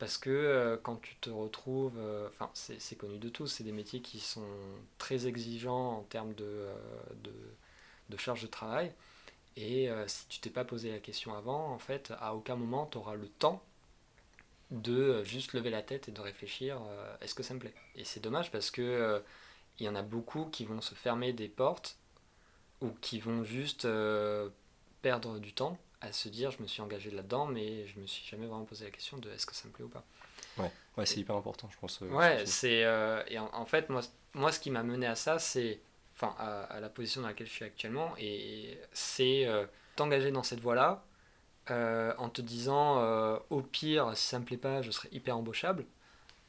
Parce 0.02 0.18
que 0.18 0.30
euh, 0.30 0.76
quand 0.82 0.96
tu 0.96 1.14
te 1.14 1.30
retrouves, 1.30 1.96
enfin 2.26 2.50
c'est 2.54 2.96
connu 2.96 3.18
de 3.18 3.28
tous, 3.28 3.46
c'est 3.46 3.62
des 3.62 3.70
métiers 3.70 4.00
qui 4.00 4.18
sont 4.18 4.42
très 4.98 5.28
exigeants 5.28 5.98
en 5.98 6.02
termes 6.02 6.34
de, 6.34 6.66
de, 7.22 7.32
de 8.08 8.16
charge 8.16 8.42
de 8.42 8.48
travail. 8.48 8.92
Et 9.56 9.88
si 10.08 10.26
tu 10.26 10.40
t'es 10.40 10.50
pas 10.50 10.64
posé 10.64 10.90
la 10.90 10.98
question 10.98 11.34
avant, 11.34 11.68
en 11.72 11.78
fait, 11.78 12.12
à 12.18 12.34
aucun 12.34 12.56
moment 12.56 12.88
tu 12.90 12.98
auras 12.98 13.14
le 13.14 13.28
temps 13.28 13.62
de 14.72 15.22
juste 15.22 15.52
lever 15.52 15.70
la 15.70 15.82
tête 15.82 16.08
et 16.08 16.12
de 16.12 16.20
réfléchir 16.20 16.80
est-ce 17.20 17.36
que 17.36 17.44
ça 17.44 17.54
me 17.54 17.60
plaît? 17.60 17.74
Et 17.94 18.02
c'est 18.04 18.18
dommage 18.18 18.50
parce 18.50 18.72
que 18.72 19.22
il 19.78 19.86
y 19.86 19.88
en 19.88 19.94
a 19.94 20.02
beaucoup 20.02 20.46
qui 20.46 20.64
vont 20.64 20.80
se 20.80 20.96
fermer 20.96 21.32
des 21.32 21.48
portes 21.48 21.96
ou 22.80 22.90
qui 23.00 23.20
vont 23.20 23.44
juste 23.44 23.84
euh, 23.84 24.48
perdre 25.00 25.38
du 25.38 25.52
temps 25.52 25.78
à 26.02 26.12
se 26.12 26.28
dire 26.28 26.50
je 26.50 26.62
me 26.62 26.66
suis 26.66 26.82
engagé 26.82 27.10
là-dedans 27.10 27.46
mais 27.46 27.86
je 27.86 27.98
me 27.98 28.06
suis 28.06 28.24
jamais 28.28 28.46
vraiment 28.46 28.64
posé 28.64 28.84
la 28.84 28.90
question 28.90 29.18
de 29.18 29.30
est-ce 29.30 29.46
que 29.46 29.54
ça 29.54 29.68
me 29.68 29.72
plaît 29.72 29.84
ou 29.84 29.88
pas. 29.88 30.04
Ouais, 30.58 30.70
ouais 30.96 31.06
c'est 31.06 31.20
hyper 31.20 31.36
important 31.36 31.68
je 31.72 31.78
pense. 31.78 32.02
Euh, 32.02 32.08
ouais, 32.08 32.44
c'est 32.44 32.84
euh, 32.84 33.22
et 33.28 33.38
en, 33.38 33.64
fait 33.64 33.88
moi 33.88 34.02
moi 34.34 34.52
ce 34.52 34.60
qui 34.60 34.70
m'a 34.70 34.82
mené 34.82 35.06
à 35.06 35.14
ça 35.14 35.38
c'est 35.38 35.80
enfin 36.14 36.34
à, 36.38 36.80
la 36.80 36.88
position 36.88 37.22
dans 37.22 37.28
laquelle 37.28 37.46
je 37.46 37.52
suis 37.52 37.64
actuellement 37.64 38.14
et 38.18 38.78
c'est 38.92 39.46
t'engager 39.96 40.30
dans 40.30 40.42
cette 40.42 40.60
voie-là 40.60 41.04
en 41.68 42.28
te 42.28 42.42
disant 42.42 43.02
au 43.50 43.62
pire 43.62 44.16
si 44.16 44.26
ça 44.26 44.38
me 44.38 44.44
plaît 44.44 44.56
pas 44.56 44.82
je 44.82 44.90
serai 44.90 45.08
hyper 45.12 45.36
embauchable 45.36 45.86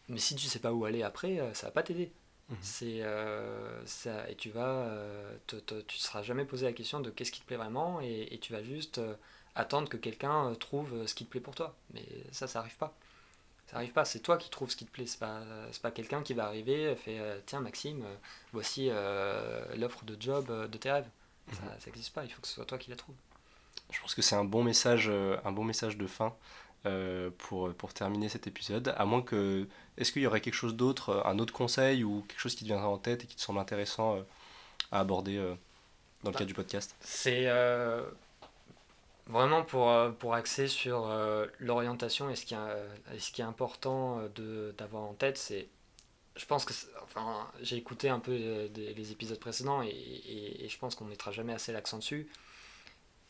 mais 0.10 0.20
si 0.20 0.36
tu 0.36 0.48
sais 0.48 0.60
pas 0.60 0.74
où 0.74 0.84
aller 0.84 1.02
après 1.02 1.39
ça 1.54 1.68
va 1.68 1.72
pas 1.72 1.84
t'aider 1.84 2.12
Mhm. 2.50 2.58
C'est 2.62 3.02
euh, 3.04 3.86
ça, 3.86 4.30
et 4.30 4.36
tu 4.36 4.50
vas, 4.50 4.68
euh, 4.68 5.38
te, 5.48 5.56
tu 5.82 5.98
seras 5.98 6.24
jamais 6.24 6.46
posé 6.46 6.66
la 6.66 6.74
question 6.74 7.00
de 7.00 7.10
qu'est-ce 7.10 7.32
qui 7.32 7.42
te 7.42 7.46
plaît 7.46 7.58
vraiment, 7.58 8.02
et, 8.02 8.28
et 8.32 8.39
tu 8.39 8.52
vas 8.54 8.63
juste 8.63 8.98
euh, 8.98 9.16
attendre 9.56 9.89
que 9.89 9.98
quelqu'un 9.98 10.54
trouve 10.60 11.06
ce 11.08 11.13
qui 11.13 11.26
te 11.26 11.32
plaît 11.32 11.42
pour 11.42 11.56
toi. 11.56 11.76
Mais 11.94 12.06
ça, 12.32 12.48
ça 12.48 12.60
arrive 12.60 12.78
pas. 12.78 12.94
Ça 13.68 13.78
arrive 13.78 13.92
pas. 13.92 14.06
C'est 14.06 14.20
toi 14.20 14.38
qui 14.38 14.50
trouves 14.50 14.70
ce 14.70 14.76
qui 14.76 14.86
te 14.86 14.92
plaît. 14.92 15.06
C'est 15.06 15.20
pas, 15.20 15.42
pas 15.82 15.92
quelqu'un 15.92 16.22
qui 16.22 16.34
va 16.34 16.46
arriver, 16.46 16.92
et 16.92 16.96
fait 16.96 17.20
tiens 17.46 17.60
Maxime, 17.60 18.04
voici 18.52 18.89
l'offre 19.78 20.06
de 20.06 20.18
job 20.20 20.70
de 20.70 20.78
tes 20.78 20.92
rêves. 20.92 21.10
Ça, 21.52 21.62
mhm. 21.62 21.70
ça 21.80 21.86
n'existe 21.88 22.13
pas. 22.13 22.24
Il 22.24 22.32
faut 22.32 22.42
que 22.42 22.48
ce 22.48 22.54
soit 22.54 22.66
toi 22.66 22.78
qui 22.78 22.89
la 22.89 22.96
trouve. 22.96 23.16
Je 23.92 24.00
pense 24.00 24.16
que 24.16 24.22
c'est 24.22 24.36
un 24.36 24.46
bon 24.46 24.63
message, 24.63 25.10
un 25.10 25.52
bon 25.52 25.63
message 25.63 25.98
de 25.98 26.08
fin. 26.08 26.34
Euh, 26.86 27.30
pour, 27.38 27.74
pour 27.76 27.94
terminer 27.94 28.28
cet 28.28 28.46
épisode. 28.46 28.94
À 28.98 29.06
moins 29.06 29.22
que. 29.22 29.70
Est-ce 29.98 30.12
qu'il 30.12 30.22
y 30.22 30.28
aurait 30.28 30.42
quelque 30.42 30.54
chose 30.54 30.76
d'autre, 30.76 31.10
euh, 31.12 31.24
un 31.24 31.39
autre 31.39 31.54
conseil 31.54 32.04
ou 32.04 32.26
quelque 32.28 32.42
chose 32.42 32.56
qui 32.56 32.66
te 32.66 32.66
viendrait 32.66 32.88
en 32.88 32.98
tête 32.98 33.24
et 33.24 33.28
qui 33.28 33.38
te 33.38 33.42
semble 33.42 33.60
intéressant 33.60 34.18
euh, 34.18 34.22
à 34.92 35.00
aborder 35.00 35.38
dans 36.24 36.32
le 36.32 36.34
cadre 36.34 36.46
du 36.46 36.54
podcast? 36.54 36.94
C'est 37.00 37.46
vraiment 39.27 39.63
pour, 39.63 39.91
pour 40.19 40.33
axer 40.33 40.67
sur 40.67 41.07
l'orientation 41.59 42.29
et 42.29 42.36
ce 42.36 42.45
qui, 42.45 42.53
est, 42.53 43.19
ce 43.19 43.31
qui 43.31 43.41
est 43.41 43.45
important 43.45 44.21
d'avoir 44.77 45.03
en 45.03 45.13
tête, 45.13 45.38
c'est. 45.38 45.67
Je 46.36 46.45
pense 46.45 46.65
que. 46.65 46.73
Enfin, 47.03 47.47
j'ai 47.62 47.77
écouté 47.77 48.09
un 48.09 48.19
peu 48.19 48.33
les, 48.36 49.12
épisodes 49.12 49.39
précédents 49.39 49.81
et, 49.83 49.89
et, 49.89 50.67
je 50.67 50.77
pense 50.79 50.95
qu'on 50.95 51.05
ne 51.05 51.12
mettra 51.12 51.31
jamais 51.31 51.53
assez 51.53 51.71
l'accent 51.71 51.97
dessus 51.97 52.29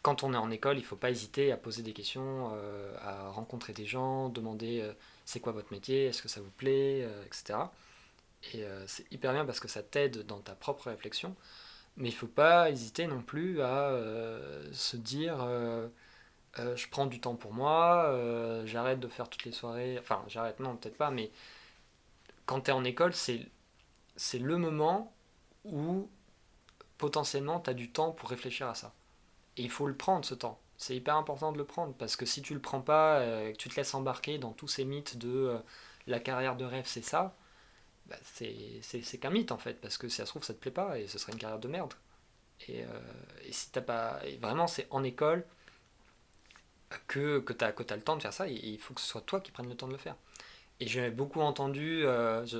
quand 0.03 0.23
on 0.23 0.33
est 0.33 0.37
en 0.37 0.51
école, 0.51 0.77
il 0.77 0.83
faut 0.83 0.97
pas 0.97 1.09
hésiter 1.09 1.51
à 1.51 1.57
poser 1.57 1.81
des 1.81 1.93
questions, 1.93 2.51
euh, 2.53 2.93
à 2.99 3.29
rencontrer 3.29 3.71
des 3.71 3.85
gens, 3.85 4.29
demander 4.29 4.81
euh, 4.81 4.93
c'est 5.25 5.39
quoi 5.39 5.53
votre 5.53 5.71
métier, 5.71 6.07
est-ce 6.07 6.21
que 6.21 6.27
ça 6.27 6.41
vous 6.41 6.51
plaît, 6.51 7.03
euh, 7.03 7.25
etc. 7.25 7.59
Et 8.53 8.65
c'est 8.87 9.09
hyper 9.09 9.31
bien 9.31 9.45
parce 9.45 9.61
que 9.61 9.69
ça 9.69 9.81
t'aide 9.81 10.25
dans 10.25 10.41
ta 10.41 10.53
propre 10.53 10.89
réflexion. 10.89 11.33
Mais 11.97 12.09
il 12.09 12.13
faut 12.13 12.27
pas 12.27 12.69
hésiter 12.71 13.07
non 13.07 13.21
plus 13.21 13.61
à 13.61 13.97
se 14.71 14.97
dire 14.97 15.37
je 16.57 16.87
prends 16.89 17.05
du 17.05 17.19
temps 17.19 17.35
pour 17.35 17.53
moi, 17.53 18.15
j'arrête 18.65 18.99
de 18.99 19.07
faire 19.07 19.29
toutes 19.29 19.45
les 19.45 19.51
soirées. 19.51 19.97
Enfin, 19.99 20.23
j'arrête, 20.27 20.59
non, 20.59 20.75
peut-être 20.75 20.97
pas, 20.97 21.11
mais 21.11 21.31
quand 22.45 22.61
tu 22.61 22.71
es 22.71 22.73
en 22.73 22.83
école, 22.83 23.13
c'est 23.13 23.49
le 24.39 24.57
moment 24.57 25.13
où 25.65 26.09
potentiellement 26.97 27.59
tu 27.59 27.69
as 27.69 27.73
du 27.73 27.91
temps 27.91 28.11
pour 28.11 28.29
réfléchir 28.29 28.67
à 28.67 28.75
ça. 28.75 28.93
Et 29.57 29.63
il 29.63 29.69
faut 29.69 29.87
le 29.87 29.95
prendre 29.95 30.25
ce 30.25 30.33
temps. 30.33 30.59
C'est 30.77 30.95
hyper 30.95 31.15
important 31.15 31.51
de 31.51 31.57
le 31.57 31.65
prendre 31.65 31.93
parce 31.93 32.15
que 32.15 32.25
si 32.25 32.41
tu 32.41 32.53
le 32.53 32.59
prends 32.59 32.81
pas, 32.81 33.19
euh, 33.19 33.51
que 33.51 33.57
tu 33.57 33.69
te 33.69 33.75
laisses 33.75 33.93
embarquer 33.93 34.37
dans 34.37 34.51
tous 34.51 34.67
ces 34.67 34.85
mythes 34.85 35.17
de 35.17 35.29
euh, 35.29 35.57
la 36.07 36.19
carrière 36.19 36.55
de 36.55 36.65
rêve, 36.65 36.85
c'est 36.87 37.03
ça, 37.03 37.35
bah, 38.13 38.19
c'est 38.23 39.17
qu'un 39.19 39.29
mythe 39.29 39.51
en 39.51 39.57
fait 39.57 39.79
parce 39.81 39.97
que 39.97 40.09
si 40.09 40.17
ça 40.17 40.25
se 40.25 40.31
trouve 40.31 40.43
ça 40.43 40.53
te 40.53 40.59
plaît 40.59 40.71
pas 40.71 40.99
et 40.99 41.07
ce 41.07 41.17
serait 41.17 41.33
une 41.33 41.39
carrière 41.39 41.59
de 41.59 41.67
merde. 41.67 41.93
Et, 42.67 42.83
euh, 42.83 42.87
si 43.51 43.71
t'as 43.71 43.81
pas. 43.81 44.21
vraiment, 44.39 44.67
c'est 44.67 44.87
en 44.89 45.03
école 45.03 45.45
que, 47.07 47.39
que 47.39 47.53
tu 47.53 47.65
as, 47.65 47.73
le 47.77 48.01
temps 48.01 48.15
de 48.15 48.21
faire 48.21 48.33
ça 48.33 48.47
et 48.47 48.53
il 48.53 48.79
faut 48.79 48.93
que 48.93 49.01
ce 49.01 49.07
soit 49.07 49.21
toi 49.21 49.41
qui 49.41 49.51
prennes 49.51 49.69
le 49.69 49.75
temps 49.75 49.87
de 49.87 49.93
le 49.93 49.97
faire. 49.97 50.15
Et 50.79 50.87
j'ai 50.87 51.09
beaucoup 51.11 51.41
entendu, 51.41 52.05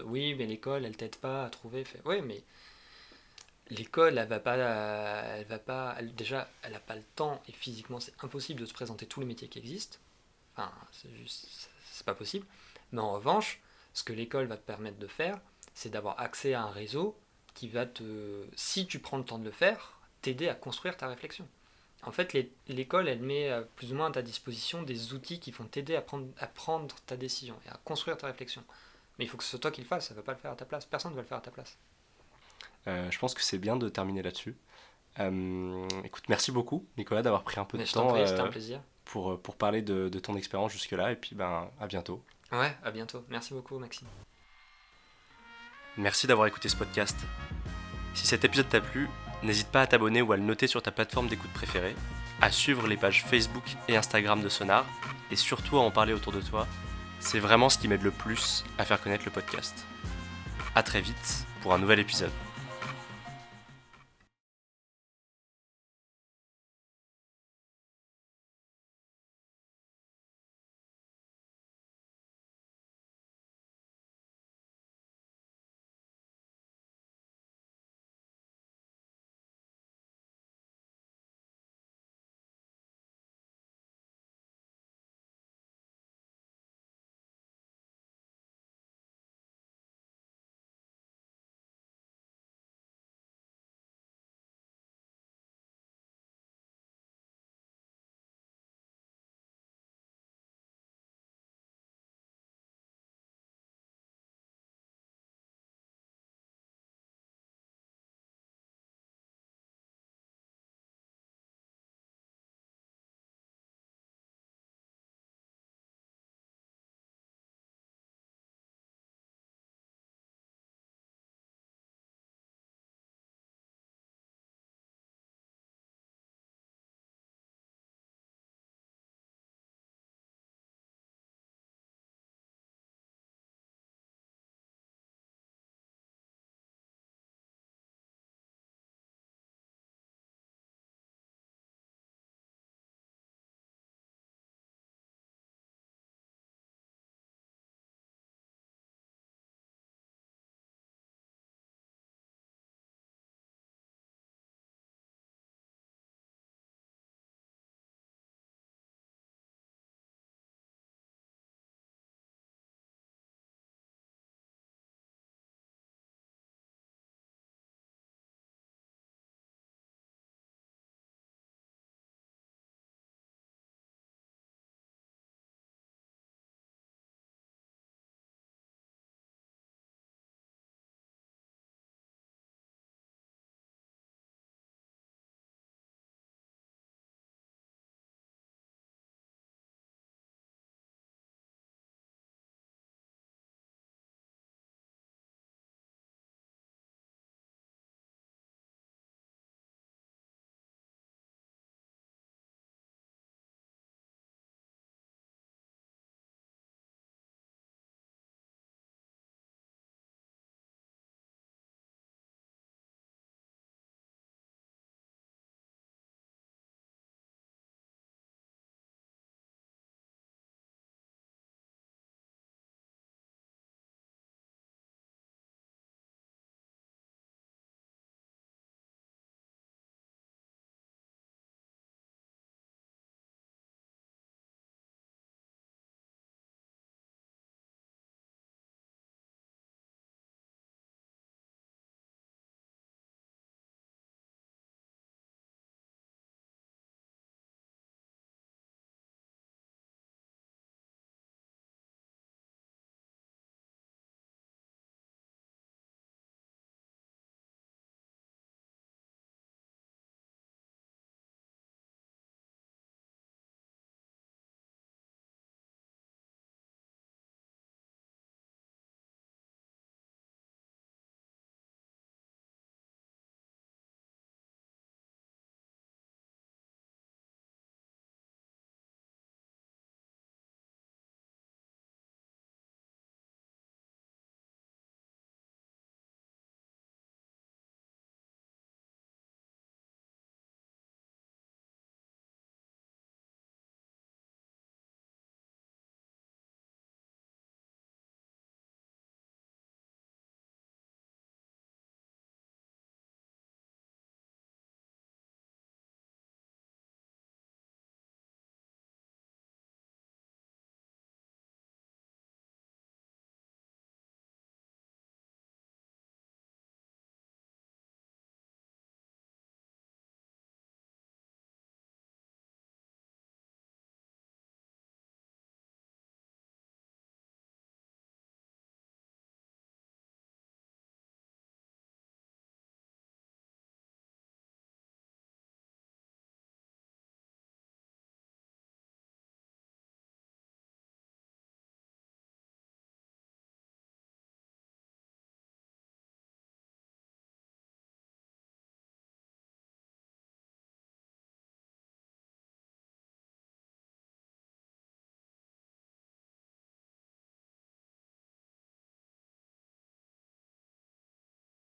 oui, 0.05 0.35
mais 0.35 0.45
l'école, 0.45 0.85
elle 0.85 0.95
t'aide 0.95 1.15
pas 1.17 1.45
à 1.45 1.49
trouver. 1.49 1.83
Oui, 2.05 2.21
mais 2.21 2.43
l'école, 3.69 4.17
elle 4.17 4.27
va 4.27 4.39
pas, 4.39 4.55
elle 4.55 5.45
va 5.45 5.59
pas, 5.59 5.97
déjà, 6.01 6.49
elle 6.61 6.73
n'a 6.73 6.79
pas 6.79 6.95
le 6.95 7.03
temps 7.15 7.41
et 7.47 7.51
physiquement, 7.51 7.99
c'est 7.99 8.13
impossible 8.23 8.61
de 8.61 8.65
se 8.65 8.73
présenter 8.73 9.05
tous 9.07 9.19
les 9.19 9.25
métiers 9.25 9.47
qui 9.47 9.59
existent. 9.59 9.97
Enfin, 10.55 10.71
c'est 10.91 11.13
juste, 11.15 11.69
c'est 11.91 12.05
pas 12.05 12.15
possible. 12.15 12.45
Mais 12.91 13.01
en 13.01 13.13
revanche, 13.13 13.59
ce 13.93 14.03
que 14.03 14.13
l'école 14.13 14.47
va 14.47 14.57
te 14.57 14.65
permettre 14.65 14.97
de 14.97 15.07
faire, 15.07 15.39
c'est 15.73 15.89
d'avoir 15.89 16.19
accès 16.19 16.53
à 16.53 16.63
un 16.63 16.71
réseau 16.71 17.17
qui 17.53 17.67
va 17.67 17.85
te, 17.85 18.45
si 18.55 18.87
tu 18.87 18.99
prends 18.99 19.17
le 19.17 19.23
temps 19.23 19.39
de 19.39 19.45
le 19.45 19.51
faire, 19.51 19.99
t'aider 20.21 20.49
à 20.49 20.55
construire 20.55 20.97
ta 20.97 21.07
réflexion. 21.07 21.47
En 22.05 22.11
fait, 22.11 22.35
l'école, 22.67 23.07
elle 23.07 23.21
met 23.21 23.49
euh, 23.49 23.61
plus 23.75 23.93
ou 23.93 23.95
moins 23.95 24.07
à 24.07 24.11
ta 24.11 24.21
disposition 24.21 24.83
des 24.83 25.13
outils 25.13 25.39
qui 25.39 25.51
vont 25.51 25.63
t'aider 25.63 25.95
à 25.95 26.01
prendre, 26.01 26.27
à 26.37 26.47
prendre 26.47 26.95
ta 27.05 27.15
décision 27.15 27.55
et 27.65 27.69
à 27.69 27.79
construire 27.85 28.17
ta 28.17 28.27
réflexion. 28.27 28.63
Mais 29.17 29.25
il 29.25 29.27
faut 29.29 29.37
que 29.37 29.43
ce 29.43 29.51
soit 29.51 29.59
toi 29.59 29.71
qui 29.71 29.81
le 29.81 29.87
fasse, 29.87 30.07
ça 30.07 30.13
ne 30.13 30.19
va 30.19 30.23
pas 30.23 30.33
le 30.33 30.37
faire 30.37 30.51
à 30.51 30.55
ta 30.55 30.65
place. 30.65 30.85
Personne 30.85 31.11
ne 31.11 31.15
va 31.15 31.21
le 31.21 31.27
faire 31.27 31.37
à 31.37 31.41
ta 31.41 31.51
place. 31.51 31.77
Euh, 32.87 33.09
je 33.09 33.19
pense 33.19 33.33
que 33.33 33.41
c'est 33.41 33.57
bien 33.57 33.77
de 33.77 33.87
terminer 33.87 34.21
là-dessus. 34.21 34.57
Euh, 35.19 35.87
écoute, 36.03 36.23
merci 36.27 36.51
beaucoup, 36.51 36.85
Nicolas, 36.97 37.21
d'avoir 37.21 37.43
pris 37.43 37.59
un 37.59 37.65
peu 37.65 37.77
de 37.77 37.85
temps 37.85 38.13
un 38.13 38.47
plaisir. 38.49 38.81
Pour, 39.05 39.39
pour 39.39 39.55
parler 39.55 39.81
de, 39.81 40.09
de 40.09 40.19
ton 40.19 40.35
expérience 40.35 40.71
jusque-là. 40.71 41.11
Et 41.11 41.15
puis, 41.15 41.35
ben, 41.35 41.69
à 41.79 41.87
bientôt. 41.87 42.23
Ouais, 42.51 42.75
à 42.83 42.91
bientôt. 42.91 43.25
Merci 43.29 43.53
beaucoup, 43.53 43.79
Maxime. 43.79 44.07
Merci 45.97 46.27
d'avoir 46.27 46.47
écouté 46.47 46.69
ce 46.69 46.75
podcast. 46.75 47.17
Si 48.13 48.27
cet 48.27 48.43
épisode 48.45 48.69
t'a 48.69 48.81
plu, 48.81 49.09
n'hésite 49.43 49.67
pas 49.69 49.81
à 49.81 49.87
t'abonner 49.87 50.21
ou 50.21 50.31
à 50.31 50.37
le 50.37 50.43
noter 50.43 50.67
sur 50.67 50.81
ta 50.81 50.91
plateforme 50.91 51.27
d'écoute 51.27 51.51
préférée, 51.53 51.95
à 52.41 52.51
suivre 52.51 52.87
les 52.87 52.97
pages 52.97 53.23
Facebook 53.23 53.63
et 53.87 53.95
Instagram 53.97 54.41
de 54.41 54.49
Sonar, 54.49 54.85
et 55.31 55.35
surtout 55.35 55.77
à 55.77 55.81
en 55.81 55.91
parler 55.91 56.13
autour 56.13 56.33
de 56.33 56.41
toi. 56.41 56.67
C'est 57.19 57.39
vraiment 57.39 57.69
ce 57.69 57.77
qui 57.77 57.87
m'aide 57.87 58.03
le 58.03 58.11
plus 58.11 58.63
à 58.77 58.85
faire 58.85 59.01
connaître 59.01 59.25
le 59.25 59.31
podcast. 59.31 59.85
A 60.75 60.83
très 60.83 61.01
vite 61.01 61.45
pour 61.61 61.73
un 61.73 61.79
nouvel 61.79 61.99
épisode. 61.99 62.31